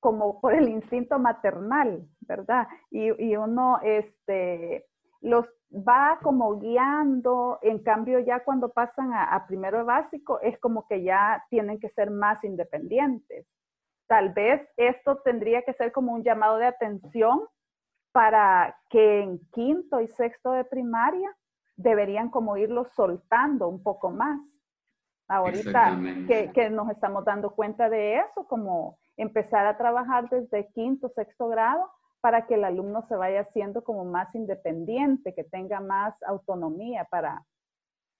como 0.00 0.40
por 0.40 0.54
el 0.54 0.68
instinto 0.68 1.18
maternal, 1.18 2.06
¿verdad? 2.20 2.68
Y, 2.90 3.10
y 3.24 3.36
uno 3.36 3.80
este, 3.82 4.86
los 5.22 5.46
va 5.74 6.18
como 6.22 6.58
guiando, 6.58 7.58
en 7.62 7.78
cambio 7.82 8.20
ya 8.20 8.44
cuando 8.44 8.68
pasan 8.72 9.12
a, 9.12 9.44
primero 9.46 9.84
básico 9.84 10.40
es 10.40 10.58
como 10.60 10.86
que 10.86 11.02
ya 11.02 11.44
tienen 11.50 11.80
que 11.80 11.88
ser 11.90 12.10
más 12.10 12.44
independientes. 12.44 13.46
Tal 14.06 14.30
vez 14.32 14.60
esto 14.76 15.18
tendría 15.24 15.62
que 15.62 15.72
ser 15.72 15.92
como 15.92 16.12
un 16.12 16.22
llamado 16.22 16.58
de 16.58 16.66
atención 16.66 17.42
para 18.12 18.76
que 18.90 19.20
en 19.22 19.38
quinto 19.50 20.00
y 20.00 20.08
sexto 20.08 20.52
de 20.52 20.64
primaria 20.64 21.34
deberían 21.76 22.30
como 22.30 22.56
irlos 22.56 22.92
soltando 22.94 23.68
un 23.68 23.82
poco 23.82 24.10
más. 24.10 24.40
Ahorita 25.26 25.98
que, 26.28 26.52
que, 26.52 26.70
nos 26.70 26.90
estamos 26.90 27.24
dando 27.24 27.50
cuenta 27.50 27.88
de 27.88 28.18
eso, 28.18 28.46
como 28.46 28.98
empezar 29.16 29.66
a 29.66 29.76
trabajar 29.76 30.28
desde 30.28 30.68
quinto, 30.72 31.08
sexto 31.08 31.48
grado, 31.48 31.90
para 32.20 32.46
que 32.46 32.54
el 32.54 32.64
alumno 32.64 33.02
se 33.02 33.16
vaya 33.16 33.40
haciendo 33.40 33.82
como 33.82 34.04
más 34.04 34.34
independiente, 34.34 35.34
que 35.34 35.44
tenga 35.44 35.80
más 35.80 36.14
autonomía 36.22 37.04
para, 37.10 37.44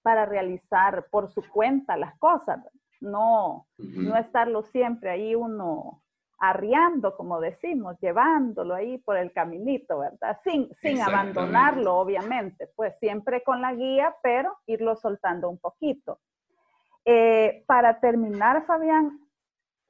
para 0.01 0.25
realizar 0.25 1.07
por 1.09 1.29
su 1.29 1.41
cuenta 1.49 1.95
las 1.95 2.17
cosas. 2.17 2.59
No, 3.05 3.67
no 3.77 4.17
estarlo 4.17 4.63
siempre 4.63 5.11
ahí 5.11 5.35
uno 5.35 6.01
arriando, 6.39 7.15
como 7.15 7.39
decimos, 7.39 7.97
llevándolo 7.99 8.75
ahí 8.75 8.97
por 8.97 9.17
el 9.17 9.31
caminito, 9.31 9.99
¿verdad? 9.99 10.37
Sin, 10.43 10.73
sin 10.81 10.99
abandonarlo, 11.01 11.95
obviamente, 11.95 12.67
pues 12.75 12.97
siempre 12.99 13.43
con 13.43 13.61
la 13.61 13.73
guía, 13.73 14.15
pero 14.21 14.57
irlo 14.65 14.95
soltando 14.95 15.49
un 15.49 15.57
poquito. 15.57 16.19
Eh, 17.05 17.63
para 17.67 17.99
terminar, 17.99 18.65
Fabián, 18.65 19.19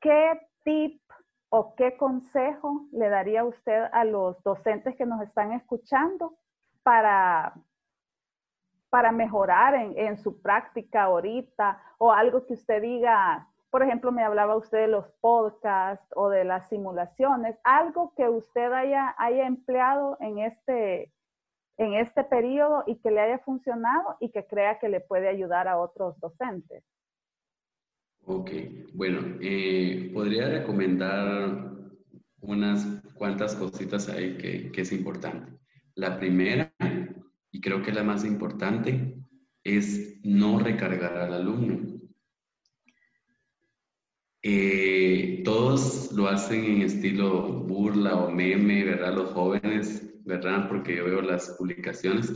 ¿qué 0.01 0.39
tip 0.63 1.01
o 1.49 1.73
qué 1.75 1.95
consejo 1.95 2.87
le 2.91 3.09
daría 3.09 3.43
usted 3.45 3.85
a 3.91 4.03
los 4.03 4.41
docentes 4.43 4.95
que 4.97 5.05
nos 5.05 5.21
están 5.21 5.53
escuchando 5.53 6.37
para, 6.83 7.53
para 8.95 9.11
mejorar 9.11 9.75
en, 9.75 10.17
su 10.19 10.41
práctica 10.41 11.03
ahorita 11.03 11.83
o 11.97 12.13
algo 12.13 12.45
que 12.45 12.53
usted 12.53 12.81
diga, 12.81 13.45
por 13.69 13.83
ejemplo, 13.83 14.09
me 14.09 14.23
hablaba 14.23 14.55
usted 14.55 14.77
de 14.77 14.87
los 14.87 15.05
podcasts 15.19 16.07
o 16.15 16.29
de 16.29 16.45
las 16.45 16.69
simulaciones, 16.69 17.57
algo 17.65 18.13
que 18.15 18.29
usted 18.29 18.71
haya, 18.71 19.13
haya 19.17 19.47
empleado 19.47 20.15
en 20.21 20.39
este, 20.39 21.11
en 21.75 21.95
este 21.95 22.23
periodo 22.23 22.85
y 22.87 22.95
que 22.95 23.11
le 23.11 23.19
haya 23.19 23.39
funcionado 23.39 24.15
y 24.21 24.29
que 24.29 24.47
crea 24.47 24.79
que 24.79 24.87
le 24.87 25.01
puede 25.01 25.27
ayudar 25.27 25.67
a 25.67 25.77
otros 25.77 26.17
docentes. 26.21 26.81
Ok, 28.23 28.49
bueno, 28.93 29.19
eh, 29.41 30.09
podría 30.13 30.47
recomendar 30.47 31.49
unas 32.39 32.85
cuantas 33.13 33.55
cositas 33.55 34.07
ahí 34.07 34.37
que, 34.37 34.71
que, 34.71 34.81
es 34.83 34.93
importante. 34.93 35.51
La 35.95 36.17
primera, 36.17 36.71
y 37.55 37.61
creo 37.61 37.81
que 37.81 37.93
la 37.93 38.03
más 38.03 38.25
importante, 38.25 39.15
es 39.63 40.19
no 40.23 40.59
recargar 40.59 41.17
al 41.17 41.33
alumno. 41.33 42.01
Eh, 44.43 45.41
todos 45.45 46.11
lo 46.11 46.27
hacen 46.27 46.65
en 46.65 46.81
estilo 46.81 47.63
burla 47.63 48.17
o 48.17 48.29
meme, 48.29 48.83
¿verdad? 48.83 49.15
Los 49.15 49.31
jóvenes, 49.31 50.13
¿verdad? 50.25 50.67
Porque 50.67 50.97
yo 50.97 51.05
veo 51.05 51.21
las 51.21 51.51
publicaciones 51.57 52.33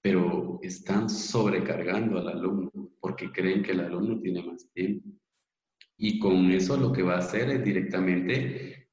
pero 0.00 0.58
están 0.62 1.08
sobrecargando 1.08 2.18
al 2.18 2.28
alumno 2.28 2.70
porque 3.00 3.32
creen 3.32 3.62
que 3.62 3.72
el 3.72 3.80
alumno 3.80 4.20
tiene 4.20 4.42
más 4.42 4.70
tiempo. 4.74 5.08
Y 5.96 6.18
con 6.18 6.50
eso 6.50 6.76
lo 6.76 6.92
que 6.92 7.02
va 7.02 7.14
a 7.14 7.18
hacer 7.20 7.48
es 7.48 7.64
directamente, 7.64 8.83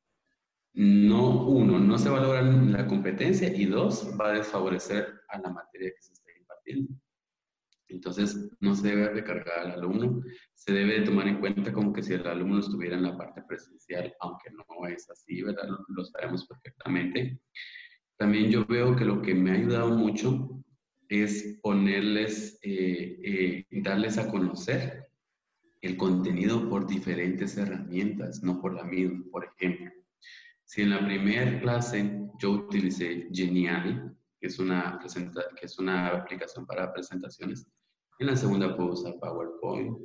no, 0.74 1.48
uno, 1.48 1.80
no 1.80 1.98
se 1.98 2.10
va 2.10 2.20
a 2.20 2.22
lograr 2.22 2.44
la 2.44 2.88
competencia 2.88 3.54
y 3.56 3.66
dos, 3.66 4.12
va 4.20 4.30
a 4.30 4.38
desfavorecer 4.38 5.22
a 5.30 5.40
la 5.40 5.50
materia 5.50 5.92
que 5.96 6.02
se 6.02 6.14
está 6.14 6.32
impartiendo. 6.38 6.94
Entonces, 7.88 8.50
no 8.62 8.74
se 8.74 8.88
debe 8.88 9.10
recargar 9.10 9.60
al 9.60 9.72
alumno, 9.72 10.24
se 10.54 10.72
debe 10.74 11.02
tomar 11.02 11.28
en 11.28 11.40
cuenta 11.40 11.74
como 11.74 11.92
que 11.92 12.04
si 12.04 12.14
el 12.14 12.26
alumno 12.26 12.60
estuviera 12.60 12.96
en 12.96 13.04
la 13.04 13.18
parte 13.18 13.42
presencial, 13.48 14.14
aunque 14.22 14.50
no 14.52 14.88
es 14.88 15.10
así, 15.10 15.42
¿verdad? 15.42 15.68
Lo, 15.68 15.86
lo 15.90 16.06
sabemos 16.06 16.48
perfectamente. 16.48 17.42
También 18.18 18.50
yo 18.50 18.66
veo 18.66 18.96
que 18.96 19.04
lo 19.04 19.22
que 19.22 19.34
me 19.34 19.52
ha 19.52 19.56
ayudado 19.56 19.90
mucho 19.90 20.62
es 21.12 21.60
ponerles, 21.62 22.58
eh, 22.62 23.20
eh, 23.24 23.66
darles 23.82 24.18
a 24.18 24.30
conocer 24.30 25.08
el 25.82 25.98
contenido 25.98 26.70
por 26.70 26.88
diferentes 26.88 27.58
herramientas, 27.58 28.42
no 28.44 28.62
por 28.62 28.74
la 28.74 28.86
misma. 28.86 29.26
Por 29.30 29.46
ejemplo, 29.46 29.92
si 30.72 30.84
en 30.84 30.92
la 30.92 31.04
primera 31.06 31.60
clase 31.60 32.30
yo 32.40 32.52
utilicé 32.52 33.28
Genial, 33.34 34.16
que 34.40 34.48
es 34.48 34.58
una, 34.58 35.02
que 35.02 35.66
es 35.66 35.78
una 35.78 36.08
aplicación 36.08 36.66
para 36.66 36.94
presentaciones, 36.94 37.68
en 38.20 38.28
la 38.28 38.38
segunda 38.38 38.78
puedo 38.78 38.92
usar 38.92 39.20
PowerPoint, 39.20 39.98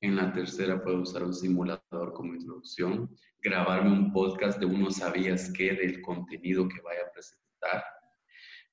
En 0.00 0.14
la 0.14 0.32
tercera 0.32 0.80
puedo 0.80 1.00
usar 1.00 1.24
un 1.24 1.34
simulador 1.34 2.12
como 2.12 2.34
introducción, 2.34 3.10
grabarme 3.40 3.90
un 3.90 4.12
podcast 4.12 4.60
de 4.60 4.66
uno 4.66 4.92
sabías 4.92 5.52
qué 5.56 5.74
del 5.74 6.00
contenido 6.02 6.68
que 6.68 6.80
vaya 6.82 7.00
a 7.00 7.12
presentar. 7.12 7.84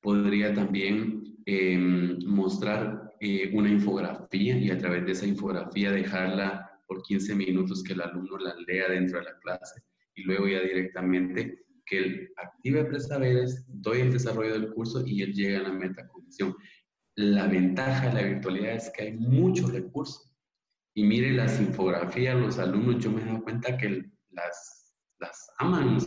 Podría 0.02 0.54
también 0.54 1.36
em, 1.48 2.20
mostrar 2.28 3.16
eh, 3.22 3.50
una 3.56 3.70
infografía 3.72 4.56
y 4.56 4.70
a 4.70 4.78
través 4.78 5.04
de 5.04 5.14
esa 5.14 5.26
infografía 5.26 5.92
dejarla 5.92 6.80
por 6.86 7.02
15 7.02 7.34
minutos 7.34 7.84
que 7.84 7.94
el 7.94 8.02
alumno 8.02 8.38
la 8.38 8.54
lea 8.68 8.88
dentro 8.90 9.18
de 9.18 9.26
la 9.26 9.40
clase 9.40 9.82
y 10.20 10.24
luego 10.24 10.48
ya 10.48 10.62
directamente 10.62 11.66
que 11.86 11.98
él 11.98 12.34
active 12.38 12.86
presaberes, 12.86 13.66
doy 13.68 14.02
el 14.02 14.14
desarrollo 14.14 14.54
del 14.54 14.74
curso 14.74 15.04
y 15.06 15.24
él 15.24 15.34
llega 15.34 15.60
a 15.60 15.64
la 15.64 15.74
metacognición. 15.74 16.56
La 17.16 17.48
ventaja 17.48 18.10
de 18.10 18.14
la 18.14 18.28
virtualidad 18.28 18.76
es 18.76 18.92
que 18.96 19.04
hay 19.04 19.14
muchos 19.14 19.74
recursos. 19.74 20.32
Y 20.94 21.04
mire 21.04 21.32
las 21.34 21.60
infografías, 21.60 22.40
los 22.40 22.60
alumnos, 22.60 23.04
yo 23.04 23.12
me 23.12 23.22
he 23.22 23.26
dado 23.26 23.44
cuenta 23.44 23.78
que 23.78 24.06
las, 24.30 24.96
las 25.20 25.52
aman. 25.58 25.98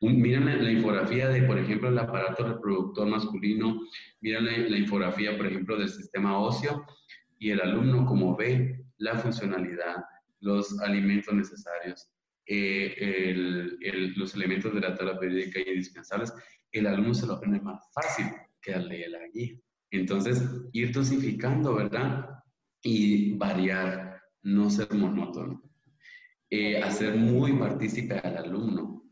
O 0.00 0.08
miren 0.08 0.64
la, 0.64 0.70
infografía 0.70 1.28
de, 1.28 1.42
por 1.42 1.58
ejemplo, 1.58 1.88
el 1.88 1.98
aparato 1.98 2.46
reproductor 2.46 3.06
masculino, 3.08 3.80
miren 4.20 4.44
la, 4.46 4.56
la 4.56 4.78
infografía, 4.78 5.36
por 5.36 5.46
ejemplo, 5.46 5.76
del 5.76 5.88
sistema 5.88 6.38
óseo, 6.38 6.86
y 7.38 7.50
el 7.50 7.60
alumno 7.60 8.06
como 8.06 8.36
ve 8.36 8.84
la 8.98 9.16
funcionalidad, 9.16 10.04
los 10.40 10.78
alimentos 10.80 11.34
necesarios, 11.34 12.13
eh, 12.46 13.32
los 14.16 14.34
elementos 14.34 14.74
de 14.74 14.80
la 14.80 14.94
tabla 14.94 15.18
periódica 15.18 15.60
indispensables, 15.60 16.32
el 16.70 16.86
alumno 16.86 17.14
se 17.14 17.26
lo 17.26 17.34
aprende 17.34 17.60
más 17.60 17.82
fácil 17.92 18.26
que 18.60 18.74
al 18.74 18.88
leer 18.88 19.10
la 19.10 19.28
guía. 19.32 19.56
Entonces, 19.90 20.42
ir 20.72 20.92
dosificando, 20.92 21.74
¿verdad? 21.74 22.28
Y 22.82 23.34
variar, 23.36 24.20
no 24.42 24.68
ser 24.68 24.92
monótono. 24.92 25.62
Eh, 26.50 26.82
hacer 26.82 27.16
muy 27.16 27.52
partícipe 27.54 28.18
al 28.18 28.36
alumno, 28.36 29.02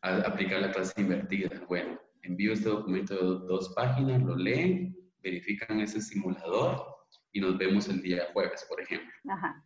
aplicar 0.00 0.60
la 0.60 0.72
clase 0.72 1.00
invertida. 1.00 1.64
Bueno, 1.68 1.98
envío 2.22 2.52
este 2.52 2.68
documento 2.68 3.14
de 3.14 3.46
dos 3.46 3.72
páginas, 3.74 4.22
lo 4.22 4.36
leen, 4.36 4.96
verifican 5.22 5.80
ese 5.80 6.00
simulador 6.00 6.93
y 7.34 7.40
nos 7.40 7.58
vemos 7.58 7.88
el 7.88 8.00
día 8.00 8.28
jueves, 8.32 8.64
por 8.68 8.80
ejemplo. 8.80 9.10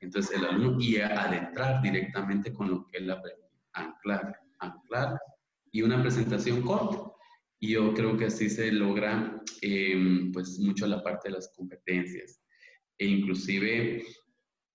Entonces 0.00 0.36
el 0.36 0.46
alumno 0.46 0.80
y 0.80 0.96
adentrar 0.96 1.82
directamente 1.82 2.52
con 2.52 2.70
lo 2.70 2.86
que 2.86 2.96
él 2.96 3.10
aprende, 3.10 3.46
anclar, 3.74 4.40
anclar 4.58 5.20
y 5.70 5.82
una 5.82 6.00
presentación 6.00 6.62
corta. 6.62 7.12
Y 7.60 7.72
yo 7.72 7.92
creo 7.92 8.16
que 8.16 8.24
así 8.24 8.48
se 8.48 8.72
logra 8.72 9.42
em, 9.60 10.32
pues 10.32 10.58
mucho 10.58 10.86
la 10.86 11.02
parte 11.02 11.28
de 11.28 11.34
las 11.34 11.52
competencias 11.54 12.42
e 12.96 13.06
inclusive 13.06 14.02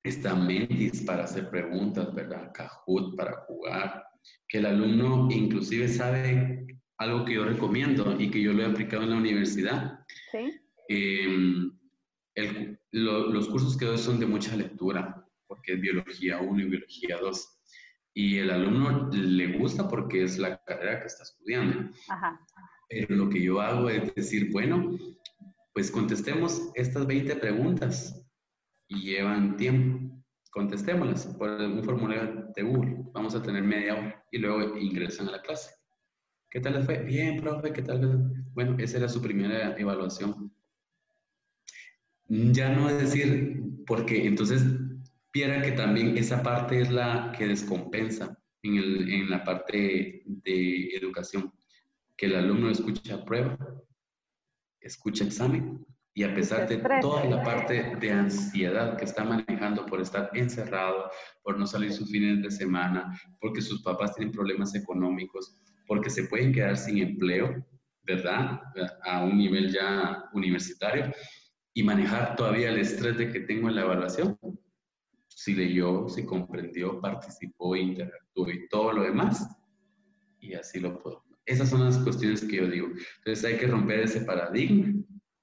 está 0.03 0.35
Mentis 0.35 1.01
para 1.01 1.23
hacer 1.23 1.49
preguntas, 1.49 2.13
¿verdad? 2.13 2.51
Kahoot 2.53 3.15
para 3.15 3.37
jugar, 3.47 4.05
que 4.47 4.59
el 4.59 4.67
alumno 4.67 5.29
inclusive 5.31 5.87
sabe 5.87 6.67
algo 6.97 7.25
que 7.25 7.33
yo 7.33 7.45
recomiendo 7.45 8.15
y 8.19 8.29
que 8.29 8.39
yo 8.39 8.53
lo 8.53 8.61
he 8.61 8.67
aplicado 8.67 9.03
en 9.03 9.09
la 9.09 9.17
universidad. 9.17 9.99
Sí. 10.31 10.59
Em, 12.93 13.33
los 13.33 13.47
cursos 13.47 13.75
que 13.75 13.85
doy 13.85 13.97
son 13.97 14.19
de 14.19 14.25
mucha 14.25 14.55
lectura, 14.55 15.25
porque 15.47 15.73
es 15.73 15.81
biología 15.81 16.39
1 16.39 16.61
y 16.61 16.69
biología 16.69 17.17
2. 17.19 17.59
Y 18.15 18.37
el 18.37 18.51
alumno 18.51 19.09
le 19.11 19.57
gusta 19.57 19.87
porque 19.87 20.23
es 20.23 20.37
la 20.37 20.57
carrera 20.63 20.99
que 21.01 21.07
está 21.07 21.23
estudiando. 21.23 21.89
Pero 22.89 23.15
lo 23.15 23.29
que 23.29 23.41
yo 23.41 23.59
hago 23.59 23.89
es 23.89 24.13
decir, 24.13 24.51
bueno, 24.51 24.95
pues 25.73 25.89
contestemos 25.89 26.69
estas 26.75 27.07
20 27.07 27.35
preguntas 27.37 28.23
y 28.87 29.01
llevan 29.01 29.57
tiempo. 29.57 30.23
Contestémoslas 30.51 31.25
por 31.35 31.49
un 31.49 31.83
formulario 31.83 32.51
de 32.55 32.61
Google. 32.61 32.97
Vamos 33.11 33.33
a 33.33 33.41
tener 33.41 33.63
media 33.63 33.95
hora 33.95 34.25
y 34.29 34.37
luego 34.37 34.77
ingresan 34.77 35.27
a 35.29 35.31
la 35.31 35.41
clase. 35.41 35.71
¿Qué 36.51 36.59
tal 36.59 36.75
les 36.75 36.85
fue? 36.85 36.99
Bien, 36.99 37.41
profe, 37.41 37.73
¿qué 37.73 37.81
tal? 37.81 38.31
Bueno, 38.53 38.75
esa 38.77 38.97
era 38.97 39.09
su 39.09 39.19
primera 39.19 39.75
evaluación 39.79 40.52
ya 42.27 42.69
no 42.69 42.89
es 42.89 42.99
decir, 42.99 43.61
porque 43.85 44.25
entonces 44.25 44.63
piera 45.31 45.61
que 45.61 45.71
también 45.71 46.17
esa 46.17 46.43
parte 46.43 46.79
es 46.79 46.91
la 46.91 47.33
que 47.37 47.47
descompensa 47.47 48.37
en, 48.61 48.77
el, 48.77 49.09
en 49.09 49.29
la 49.29 49.43
parte 49.43 50.23
de 50.25 50.87
educación, 50.95 51.51
que 52.15 52.27
el 52.27 52.35
alumno 52.35 52.69
escucha 52.69 53.23
prueba, 53.25 53.57
escucha 54.79 55.25
examen 55.25 55.85
y 56.15 56.23
a 56.23 56.33
pesar 56.33 56.67
de 56.67 56.77
toda 57.01 57.23
la 57.25 57.41
parte 57.41 57.95
de 57.99 58.11
ansiedad 58.11 58.97
que 58.97 59.05
está 59.05 59.23
manejando 59.23 59.85
por 59.85 59.99
estar 59.99 60.29
encerrado, 60.33 61.09
por 61.41 61.57
no 61.57 61.65
salir 61.65 61.91
sus 61.91 62.11
fines 62.11 62.41
de 62.43 62.51
semana, 62.51 63.19
porque 63.41 63.61
sus 63.61 63.81
papás 63.81 64.13
tienen 64.15 64.31
problemas 64.31 64.75
económicos, 64.75 65.57
porque 65.87 66.11
se 66.11 66.25
pueden 66.25 66.53
quedar 66.53 66.77
sin 66.77 66.99
empleo, 66.99 67.65
¿verdad? 68.03 68.61
A 69.03 69.23
un 69.23 69.37
nivel 69.37 69.73
ya 69.73 70.29
universitario 70.33 71.11
y 71.73 71.83
manejar 71.83 72.35
todavía 72.35 72.69
el 72.69 72.79
estrés 72.79 73.17
de 73.17 73.31
que 73.31 73.41
tengo 73.41 73.69
en 73.69 73.75
la 73.75 73.81
evaluación. 73.81 74.37
Si 75.27 75.55
leyó, 75.55 76.07
si 76.07 76.25
comprendió, 76.25 77.01
participó, 77.01 77.75
interactuó 77.75 78.49
y 78.49 78.67
todo 78.67 78.93
lo 78.93 79.03
demás. 79.03 79.47
Y 80.39 80.53
así 80.53 80.79
lo 80.79 80.99
puedo. 80.99 81.23
Esas 81.45 81.69
son 81.69 81.83
las 81.83 81.97
cuestiones 81.97 82.43
que 82.43 82.57
yo 82.57 82.67
digo. 82.67 82.87
Entonces 83.17 83.45
hay 83.45 83.57
que 83.57 83.67
romper 83.67 84.01
ese 84.01 84.21
paradigma 84.21 84.93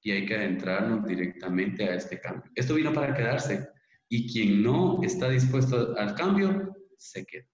y 0.02 0.12
hay 0.12 0.26
que 0.26 0.34
adentrarnos 0.34 1.06
directamente 1.06 1.84
a 1.84 1.94
este 1.94 2.20
cambio. 2.20 2.50
Esto 2.54 2.74
vino 2.74 2.92
para 2.92 3.14
quedarse 3.14 3.68
y 4.08 4.32
quien 4.32 4.62
no 4.62 5.00
está 5.02 5.28
dispuesto 5.28 5.94
al 5.98 6.14
cambio, 6.14 6.74
se 6.96 7.24
queda. 7.26 7.46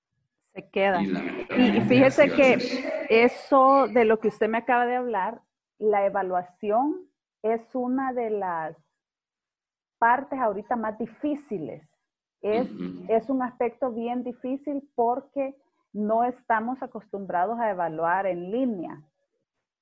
Se 0.54 0.70
queda. 0.70 1.02
y 1.02 1.80
fíjese 1.82 2.30
que 2.30 2.58
eso 3.10 3.88
de 3.88 4.04
lo 4.04 4.20
que 4.20 4.28
usted 4.28 4.48
me 4.48 4.58
acaba 4.58 4.86
de 4.86 4.96
hablar, 4.96 5.42
la 5.78 6.06
evaluación 6.06 7.10
es 7.52 7.74
una 7.74 8.12
de 8.12 8.30
las 8.30 8.76
partes 9.98 10.38
ahorita 10.38 10.76
más 10.76 10.98
difíciles. 10.98 11.82
Es, 12.42 12.68
es 13.08 13.28
un 13.28 13.42
aspecto 13.42 13.90
bien 13.90 14.22
difícil 14.22 14.88
porque 14.94 15.56
no 15.92 16.24
estamos 16.24 16.82
acostumbrados 16.82 17.58
a 17.58 17.70
evaluar 17.70 18.26
en 18.26 18.50
línea. 18.50 19.02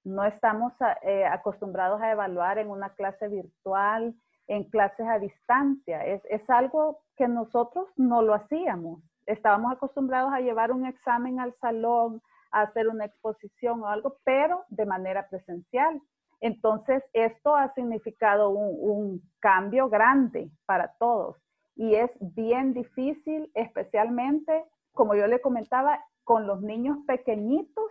No 0.05 0.25
estamos 0.25 0.73
eh, 1.03 1.25
acostumbrados 1.25 2.01
a 2.01 2.13
evaluar 2.13 2.59
en 2.59 2.71
una 2.71 2.91
clase 2.91 3.29
virtual, 3.29 4.15
en 4.47 4.65
clases 4.65 5.07
a 5.07 5.19
distancia. 5.19 6.05
Es, 6.07 6.23
es 6.31 6.49
algo 6.49 7.01
que 7.17 7.27
nosotros 7.27 7.89
no 7.97 8.23
lo 8.23 8.35
hacíamos. 8.35 9.01
Estábamos 9.27 9.73
acostumbrados 9.73 10.33
a 10.33 10.41
llevar 10.41 10.71
un 10.71 10.87
examen 10.87 11.41
al 11.41 11.55
salón, 11.61 12.23
a 12.51 12.63
hacer 12.63 12.89
una 12.89 13.07
exposición 13.07 13.83
o 13.83 13.89
algo, 13.89 14.17
pero 14.25 14.65
de 14.69 14.87
manera 14.87 15.27
presencial. 15.29 16.01
Entonces, 16.45 17.03
esto 17.15 17.57
ha 17.57 17.73
significado 17.73 18.51
un, 18.51 19.23
cambio 19.41 19.89
grande 19.89 20.51
para 20.67 20.93
todos 20.99 21.37
y 21.75 21.95
es 21.95 22.11
bien 22.21 22.75
difícil, 22.75 23.51
especialmente, 23.55 24.65
como 24.93 25.15
yo 25.15 25.27
le 25.27 25.41
comentaba, 25.41 26.05
con 26.23 26.47
los 26.47 26.61
niños 26.61 26.99
pequeñitos. 27.07 27.85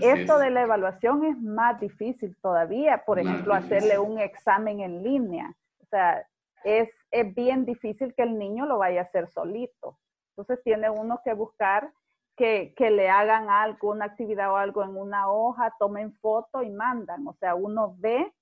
esto 0.00 0.38
de 0.38 0.50
la 0.50 0.62
evaluación 0.62 1.24
es 1.24 1.40
más 1.40 1.78
difícil 1.78 2.36
todavía, 2.42 3.04
por 3.06 3.20
ejemplo, 3.20 3.54
hacerle 3.54 4.00
un 4.00 4.18
examen 4.18 4.80
en 4.80 5.04
línea. 5.04 5.54
O 5.80 5.86
sea, 5.86 6.26
es, 6.64 6.88
es 7.12 7.34
bien 7.36 7.64
difícil 7.64 8.14
que 8.16 8.24
el 8.24 8.36
niño 8.36 8.66
lo 8.66 8.78
vaya 8.78 9.00
a 9.00 9.04
hacer 9.04 9.28
solito. 9.28 9.96
Entonces 10.30 10.60
tiene 10.64 10.90
uno 10.90 11.20
que 11.24 11.34
buscar 11.34 11.92
que, 12.36 12.74
le 12.78 13.08
hagan 13.08 13.48
algo, 13.50 13.90
una 13.90 14.06
actividad 14.06 14.52
o 14.52 14.56
algo 14.56 14.82
en 14.82 14.96
una 14.96 15.30
hoja, 15.30 15.74
tomen 15.78 16.14
foto 16.18 16.62
y 16.62 16.70
mandan. 16.70 17.26
O 17.26 17.34
sea, 17.34 17.54
uno 17.54 17.94
ve 17.98 18.32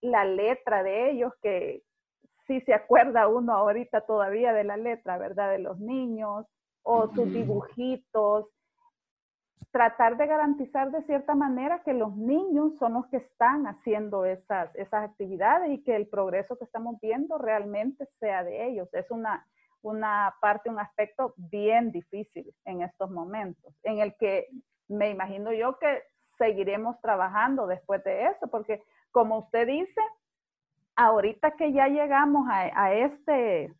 la 0.00 0.24
letra 0.24 0.82
de 0.82 1.10
ellos, 1.10 1.32
que 1.42 1.82
si 2.46 2.60
se 2.62 2.74
acuerda 2.74 3.28
uno 3.28 3.52
ahorita 3.52 4.02
todavía 4.02 4.52
de 4.52 4.64
la 4.64 4.76
letra, 4.76 5.18
¿verdad? 5.18 5.50
De 5.50 5.58
los 5.58 5.78
niños 5.78 6.46
o 6.82 7.08
sus 7.14 7.32
dibujitos. 7.32 8.46
Tratar 9.70 10.16
de 10.18 10.26
garantizar 10.26 10.90
de 10.90 11.02
cierta 11.04 11.34
manera 11.34 11.82
que 11.82 11.94
los 11.94 12.14
niños 12.16 12.76
son 12.78 12.94
los 12.94 13.06
que 13.06 13.18
están 13.18 13.66
haciendo 13.66 14.24
esas, 14.26 14.74
esas 14.74 15.04
actividades 15.04 15.70
y 15.70 15.82
que 15.82 15.96
el 15.96 16.08
progreso 16.08 16.58
que 16.58 16.64
estamos 16.64 17.00
viendo 17.00 17.38
realmente 17.38 18.06
sea 18.20 18.44
de 18.44 18.66
ellos. 18.66 18.92
Es 18.92 19.10
una, 19.10 19.46
una 19.82 20.34
parte, 20.40 20.70
un 20.70 20.78
aspecto 20.78 21.34
bien 21.36 21.92
difícil 21.92 22.54
en 22.64 22.82
estos 22.82 23.10
momentos, 23.10 23.74
en 23.82 23.98
el 23.98 24.14
que 24.16 24.48
me 24.88 25.10
imagino 25.10 25.52
yo 25.52 25.78
que 25.78 26.02
seguiremos 26.38 27.00
trabajando 27.00 27.66
después 27.66 28.02
de 28.04 28.26
eso, 28.26 28.48
porque 28.48 28.82
como 29.10 29.38
usted 29.38 29.66
dice, 29.66 30.00
ahorita 30.96 31.52
que 31.52 31.72
ya 31.72 31.88
llegamos 31.88 32.46
a, 32.50 32.92
este, 32.94 33.72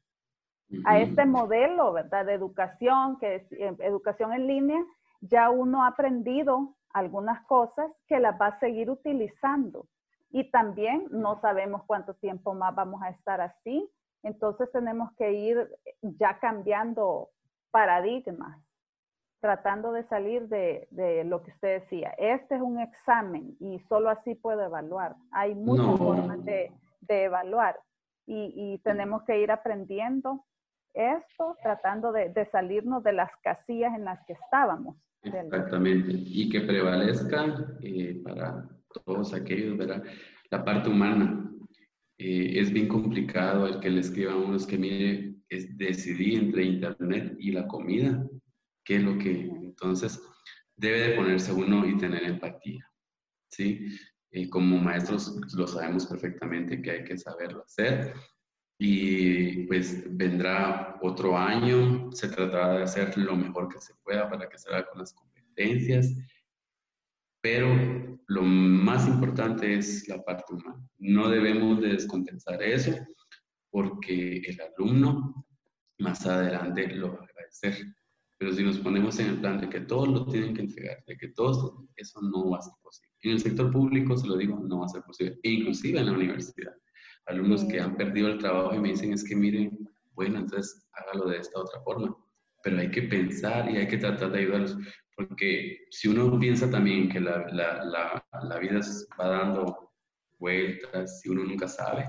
a 0.85 0.99
este 0.99 1.25
modelo, 1.25 1.93
¿verdad? 1.93 2.27
De 2.27 2.35
educación, 2.35 3.19
que 3.19 3.37
es 3.37 3.53
eh, 3.53 3.75
educación 3.81 4.33
en 4.33 4.47
línea, 4.47 4.85
ya 5.21 5.51
uno 5.51 5.85
ha 5.85 5.89
aprendido 5.89 6.75
algunas 6.93 7.45
cosas 7.47 7.91
que 8.07 8.21
las 8.21 8.41
va 8.41 8.49
a 8.49 8.61
seguir 8.61 8.91
utilizando. 8.91 9.87
Y 10.31 10.51
también 10.51 11.07
no 11.11 11.41
sabemos 11.41 11.83
cuánto 11.87 12.15
tiempo 12.15 12.55
más 12.55 12.75
vamos 12.75 13.03
a 13.03 13.11
estar 13.11 13.41
así 13.41 13.89
Entonces 14.23 14.71
tenemos 14.73 15.13
que 15.17 15.33
ir 15.33 15.69
ya 16.03 16.39
cambiando 16.39 17.31
paradigmas, 17.71 18.59
tratando 19.41 19.93
de 19.93 20.05
salir 20.05 20.49
de, 20.49 21.25
lo 21.27 21.43
que 21.43 21.51
usted 21.51 21.81
decía. 21.81 22.15
Este 22.19 22.55
es 22.55 22.63
un 22.63 22.79
examen 22.79 23.57
y 23.59 23.81
solo 23.89 24.11
así 24.11 24.37
puedo 24.37 24.63
evaluar. 24.63 25.17
Hay 25.33 25.55
muchas 25.55 25.99
formas 25.99 26.45
de, 26.45 26.73
evaluar 27.09 27.79
y, 28.27 28.79
tenemos 28.85 29.25
que 29.25 29.41
ir 29.41 29.51
aprendiendo 29.51 30.45
esto, 30.95 31.57
tratando 31.63 32.13
de, 32.13 32.49
salirnos 32.53 33.03
de 33.03 33.13
las 33.13 33.31
casillas 33.43 33.95
en 33.95 34.05
las 34.05 34.25
que 34.27 34.35
estábamos. 34.35 34.97
Exactamente, 35.23 36.13
y 36.15 36.49
que 36.49 36.61
prevalezca 36.63 37.77
eh, 37.81 38.21
para 38.25 38.69
todos 39.05 39.33
aquellos, 39.35 39.77
¿verdad? 39.77 40.03
La 40.51 40.65
parte 40.65 40.89
humana. 40.89 41.42
Eh, 42.25 42.61
es 42.61 42.73
bien 42.73 42.87
complicado 42.87 43.67
el 43.67 43.81
que 43.81 43.91
le 43.91 43.99
escriban 43.99 44.35
a 44.35 44.45
unos 44.45 44.65
que, 44.65 44.79
mire, 44.79 45.35
es 45.49 45.77
decidir 45.77 46.39
entre 46.39 46.63
internet 46.63 47.35
y 47.37 47.51
la 47.51 47.67
comida, 47.67 48.25
qué 48.85 48.97
es 48.97 49.03
lo 49.03 49.19
que, 49.19 49.41
entonces, 49.41 50.23
debe 50.77 51.01
de 51.01 51.17
ponerse 51.17 51.53
uno 51.53 51.85
y 51.85 51.99
tener 51.99 52.23
empatía, 52.23 52.89
¿sí? 53.51 53.89
Eh, 54.31 54.49
como 54.49 54.79
maestros 54.79 55.37
lo 55.53 55.67
sabemos 55.67 56.07
perfectamente 56.07 56.81
que 56.81 56.93
hay 56.93 57.05
que 57.05 57.19
saberlo 57.19 57.65
hacer. 57.65 58.15
Y 58.79 59.67
pues 59.67 60.05
vendrá 60.17 60.99
otro 61.03 61.37
año, 61.37 62.13
se 62.13 62.29
tratará 62.29 62.77
de 62.77 62.83
hacer 62.85 63.19
lo 63.19 63.35
mejor 63.35 63.69
que 63.69 63.81
se 63.81 63.95
pueda 64.05 64.31
para 64.31 64.49
que 64.49 64.59
se 64.59 64.71
haga 64.71 64.87
con 64.87 65.01
las 65.01 65.13
competencias, 65.13 66.15
pero 67.43 67.67
lo 68.29 68.43
más 68.43 69.07
importante 69.07 69.75
es 69.75 70.09
la 70.09 70.23
parte 70.23 70.55
humana. 70.55 70.81
No 70.99 71.29
debemos 71.29 71.81
de 71.83 71.89
descompensar 71.89 72.63
eso 72.63 72.93
porque 73.71 74.39
el 74.39 74.59
alumno 74.61 75.45
más 75.99 76.25
adelante 76.25 76.87
lo 76.95 77.13
va 77.13 77.21
a 77.21 77.25
agradecer. 77.25 77.85
Pero 78.39 78.53
si 78.55 78.63
nos 78.63 78.79
ponemos 78.79 79.19
en 79.19 79.29
el 79.29 79.41
plan 79.41 79.61
de 79.61 79.69
que 79.69 79.81
todos 79.81 80.09
lo 80.09 80.27
tienen 80.27 80.55
que 80.55 80.63
entregar, 80.63 81.03
de 81.07 81.17
que 81.17 81.29
todos, 81.29 81.75
eso 81.97 82.21
no 82.23 82.51
va 82.51 82.59
a 82.59 82.63
ser 82.63 82.73
posible. 82.83 83.13
En 83.23 83.33
el 83.33 83.41
sector 83.41 83.71
público, 83.71 84.17
se 84.17 84.27
lo 84.27 84.37
digo, 84.37 84.59
no 84.59 84.81
va 84.81 84.87
a 84.87 84.89
ser 84.89 85.03
posible. 85.03 85.39
E 85.43 85.51
inclusive 85.51 86.01
en 86.01 86.07
la 86.07 86.13
universidad 86.13 86.73
alumnos 87.27 87.65
que 87.65 87.81
han 87.81 87.97
perdido 87.97 88.29
el 88.29 88.39
trabajo 88.39 88.75
y 88.75 88.81
me 88.81 88.91
dicen, 88.91 89.13
es 89.13 89.25
que 89.25 89.37
miren, 89.37 89.89
bueno, 90.15 90.39
entonces 90.39 90.89
hágalo 90.93 91.29
de 91.31 91.39
esta 91.39 91.61
otra 91.61 91.81
forma. 91.83 92.17
Pero 92.63 92.79
hay 92.79 92.91
que 92.91 93.03
pensar 93.03 93.71
y 93.71 93.77
hay 93.77 93.89
que 93.89 93.99
tratar 93.99 94.31
de 94.31 94.39
ayudarlos, 94.41 94.77
porque 95.17 95.87
si 95.91 96.09
uno 96.09 96.39
piensa 96.39 96.71
también 96.71 97.09
que 97.09 97.21
la, 97.21 97.47
la, 97.49 97.85
la, 97.85 98.27
la 98.43 98.59
vida 98.59 98.81
va 99.21 99.29
dando 99.29 99.93
vueltas, 100.39 101.21
si 101.21 101.29
uno 101.29 101.45
nunca 101.45 101.69
sabe, 101.69 102.09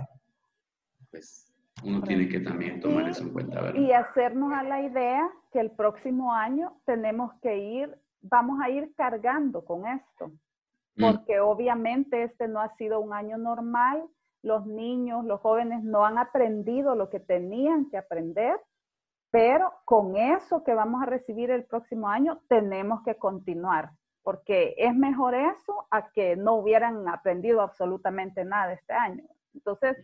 pues 1.11 1.53
uno 1.83 2.01
tiene 2.01 2.27
que 2.27 2.39
también 2.39 2.79
tomar 2.79 3.09
eso 3.09 3.23
en 3.23 3.33
cuenta. 3.33 3.61
¿verdad? 3.61 3.79
Y 3.79 3.91
hacernos 3.91 4.53
a 4.53 4.63
la 4.63 4.81
idea 4.81 5.29
que 5.51 5.59
el 5.59 5.71
próximo 5.71 6.33
año 6.33 6.77
tenemos 6.85 7.33
que 7.41 7.57
ir, 7.57 7.97
vamos 8.21 8.59
a 8.61 8.69
ir 8.69 8.93
cargando 8.95 9.63
con 9.65 9.85
esto, 9.87 10.31
mm. 10.95 11.01
porque 11.01 11.39
obviamente 11.39 12.23
este 12.23 12.47
no 12.47 12.61
ha 12.61 12.75
sido 12.77 12.99
un 12.99 13.13
año 13.13 13.37
normal, 13.37 14.03
los 14.41 14.65
niños, 14.65 15.25
los 15.25 15.39
jóvenes 15.41 15.83
no 15.83 16.05
han 16.05 16.17
aprendido 16.17 16.95
lo 16.95 17.09
que 17.09 17.19
tenían 17.19 17.89
que 17.89 17.97
aprender, 17.97 18.59
pero 19.33 19.73
con 19.85 20.15
eso 20.15 20.63
que 20.63 20.75
vamos 20.75 21.01
a 21.01 21.07
recibir 21.07 21.49
el 21.49 21.63
próximo 21.63 22.07
año 22.07 22.39
tenemos 22.47 23.01
que 23.01 23.15
continuar, 23.15 23.89
porque 24.21 24.75
es 24.77 24.95
mejor 24.95 25.33
eso 25.33 25.87
a 25.89 26.11
que 26.11 26.35
no 26.35 26.53
hubieran 26.53 27.07
aprendido 27.09 27.61
absolutamente 27.61 28.45
nada 28.45 28.73
este 28.73 28.93
año. 28.93 29.23
Entonces, 29.55 29.97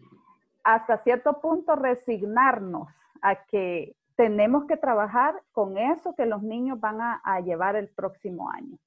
hasta 0.64 1.04
cierto 1.04 1.40
punto 1.42 1.76
resignarnos 1.76 2.88
a 3.22 3.36
que 3.46 3.96
tenemos 4.16 4.66
que 4.66 4.78
trabajar 4.78 5.40
con 5.52 5.78
eso 5.78 6.16
que 6.16 6.26
los 6.26 6.42
niños 6.42 6.80
van 6.80 7.00
a, 7.00 7.22
a 7.24 7.40
llevar 7.40 7.76
el 7.76 7.90
próximo 7.90 8.50
año. 8.50 8.80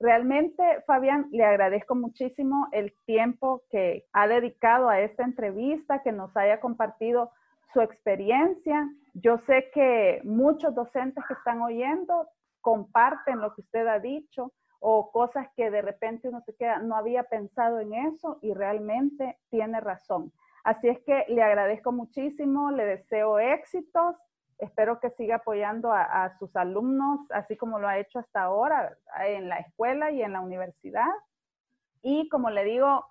Realmente, 0.00 0.82
Fabián, 0.88 1.28
le 1.30 1.44
agradezco 1.44 1.94
muchísimo 1.94 2.66
el 2.72 2.92
tiempo 3.06 3.62
que 3.70 4.04
ha 4.12 4.26
dedicado 4.26 4.88
a 4.88 4.98
esta 4.98 5.22
entrevista, 5.22 6.02
que 6.02 6.10
nos 6.10 6.36
haya 6.36 6.58
compartido 6.58 7.30
su 7.72 7.80
experiencia. 7.80 8.90
Yo 9.18 9.38
sé 9.38 9.70
que 9.72 10.20
muchos 10.24 10.74
docentes 10.74 11.24
que 11.26 11.34
están 11.34 11.62
oyendo 11.62 12.28
comparten 12.60 13.40
lo 13.40 13.54
que 13.54 13.62
usted 13.62 13.86
ha 13.86 13.98
dicho 13.98 14.52
o 14.80 15.10
cosas 15.10 15.48
que 15.56 15.70
de 15.70 15.82
repente 15.82 16.28
uno 16.28 16.40
se 16.42 16.54
queda, 16.54 16.78
no 16.78 16.96
había 16.96 17.24
pensado 17.24 17.80
en 17.80 17.94
eso 17.94 18.38
y 18.42 18.52
realmente 18.52 19.38
tiene 19.50 19.80
razón. 19.80 20.32
Así 20.64 20.88
es 20.88 21.00
que 21.00 21.24
le 21.28 21.42
agradezco 21.42 21.92
muchísimo, 21.92 22.70
le 22.70 22.84
deseo 22.84 23.38
éxitos 23.38 24.16
Espero 24.58 25.00
que 25.00 25.10
siga 25.10 25.36
apoyando 25.36 25.92
a, 25.92 26.34
sus 26.38 26.54
alumnos, 26.56 27.20
así 27.30 27.56
como 27.56 27.78
lo 27.78 27.88
ha 27.88 27.98
hecho 27.98 28.18
hasta 28.18 28.42
ahora 28.42 28.96
en 29.20 29.50
la 29.50 29.58
escuela 29.58 30.10
y 30.10 30.22
en 30.22 30.32
la 30.32 30.40
universidad. 30.40 31.10
Y 32.00 32.28
como 32.30 32.48
le 32.48 32.64
digo, 32.64 33.04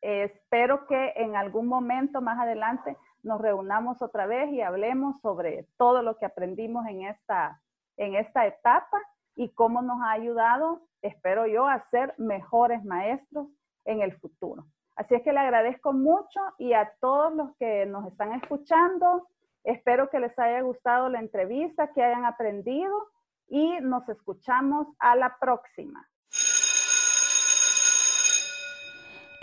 espero 0.00 0.86
que 0.86 1.14
en 1.16 1.34
algún 1.34 1.66
momento 1.66 2.20
más 2.20 2.38
adelante 2.38 2.96
nos 3.24 3.40
reunamos 3.40 4.00
otra 4.02 4.26
vez 4.26 4.50
y 4.52 4.60
hablemos 4.60 5.20
sobre 5.20 5.66
todo 5.76 6.02
lo 6.02 6.16
que 6.16 6.26
aprendimos 6.26 6.86
en 6.86 7.02
esta, 7.02 7.60
en 7.96 8.14
esta 8.14 8.46
etapa 8.46 8.98
y 9.34 9.50
cómo 9.50 9.82
nos 9.82 10.00
ha 10.02 10.12
ayudado, 10.12 10.82
espero 11.02 11.46
yo, 11.46 11.66
a 11.66 11.88
ser 11.90 12.14
mejores 12.18 12.84
maestros 12.84 13.48
en 13.84 14.00
el 14.00 14.16
futuro. 14.18 14.64
Así 14.94 15.16
es 15.16 15.22
que 15.22 15.32
le 15.32 15.40
agradezco 15.40 15.92
mucho 15.92 16.40
y 16.58 16.72
a 16.72 16.92
todos 17.00 17.34
los 17.34 17.56
que 17.56 17.84
nos 17.86 18.06
están 18.06 18.32
escuchando, 18.34 19.26
Espero 19.64 20.10
que 20.10 20.20
les 20.20 20.38
haya 20.38 20.60
gustado 20.60 21.08
la 21.08 21.20
entrevista, 21.20 21.90
que 21.92 22.02
hayan 22.02 22.26
aprendido 22.26 22.94
y 23.48 23.80
nos 23.80 24.06
escuchamos 24.10 24.86
a 24.98 25.16
la 25.16 25.38
próxima. 25.40 26.06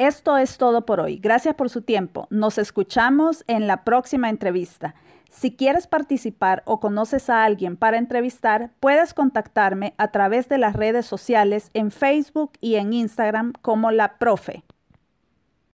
Esto 0.02 0.36
es 0.36 0.58
todo 0.58 0.84
por 0.84 0.99
hoy. 0.99 1.18
Gracias 1.18 1.54
por 1.54 1.70
su 1.70 1.84
tiempo. 1.84 2.26
Nos 2.32 2.58
escuchamos 2.58 3.43
en 3.45 3.68
la 3.68 3.84
próxima 3.84 4.32
entrevista. 4.32 4.95
Si 5.30 5.56
quieres 5.56 5.86
participar 5.86 6.64
o 6.66 6.80
conoces 6.80 7.30
a 7.30 7.43
alguien 7.43 7.78
para 7.78 7.99
entrevistar, 7.99 8.72
puedes 8.80 9.14
contactarme 9.14 9.93
a 9.99 10.08
través 10.08 10.49
de 10.49 10.58
las 10.58 10.76
redes 10.76 11.06
sociales 11.06 11.70
en 11.76 11.91
Facebook 11.91 12.54
y 12.62 12.78
en 12.78 12.93
Instagram 12.93 13.54
como 13.62 13.91
la 13.91 14.18
profe. 14.18 14.64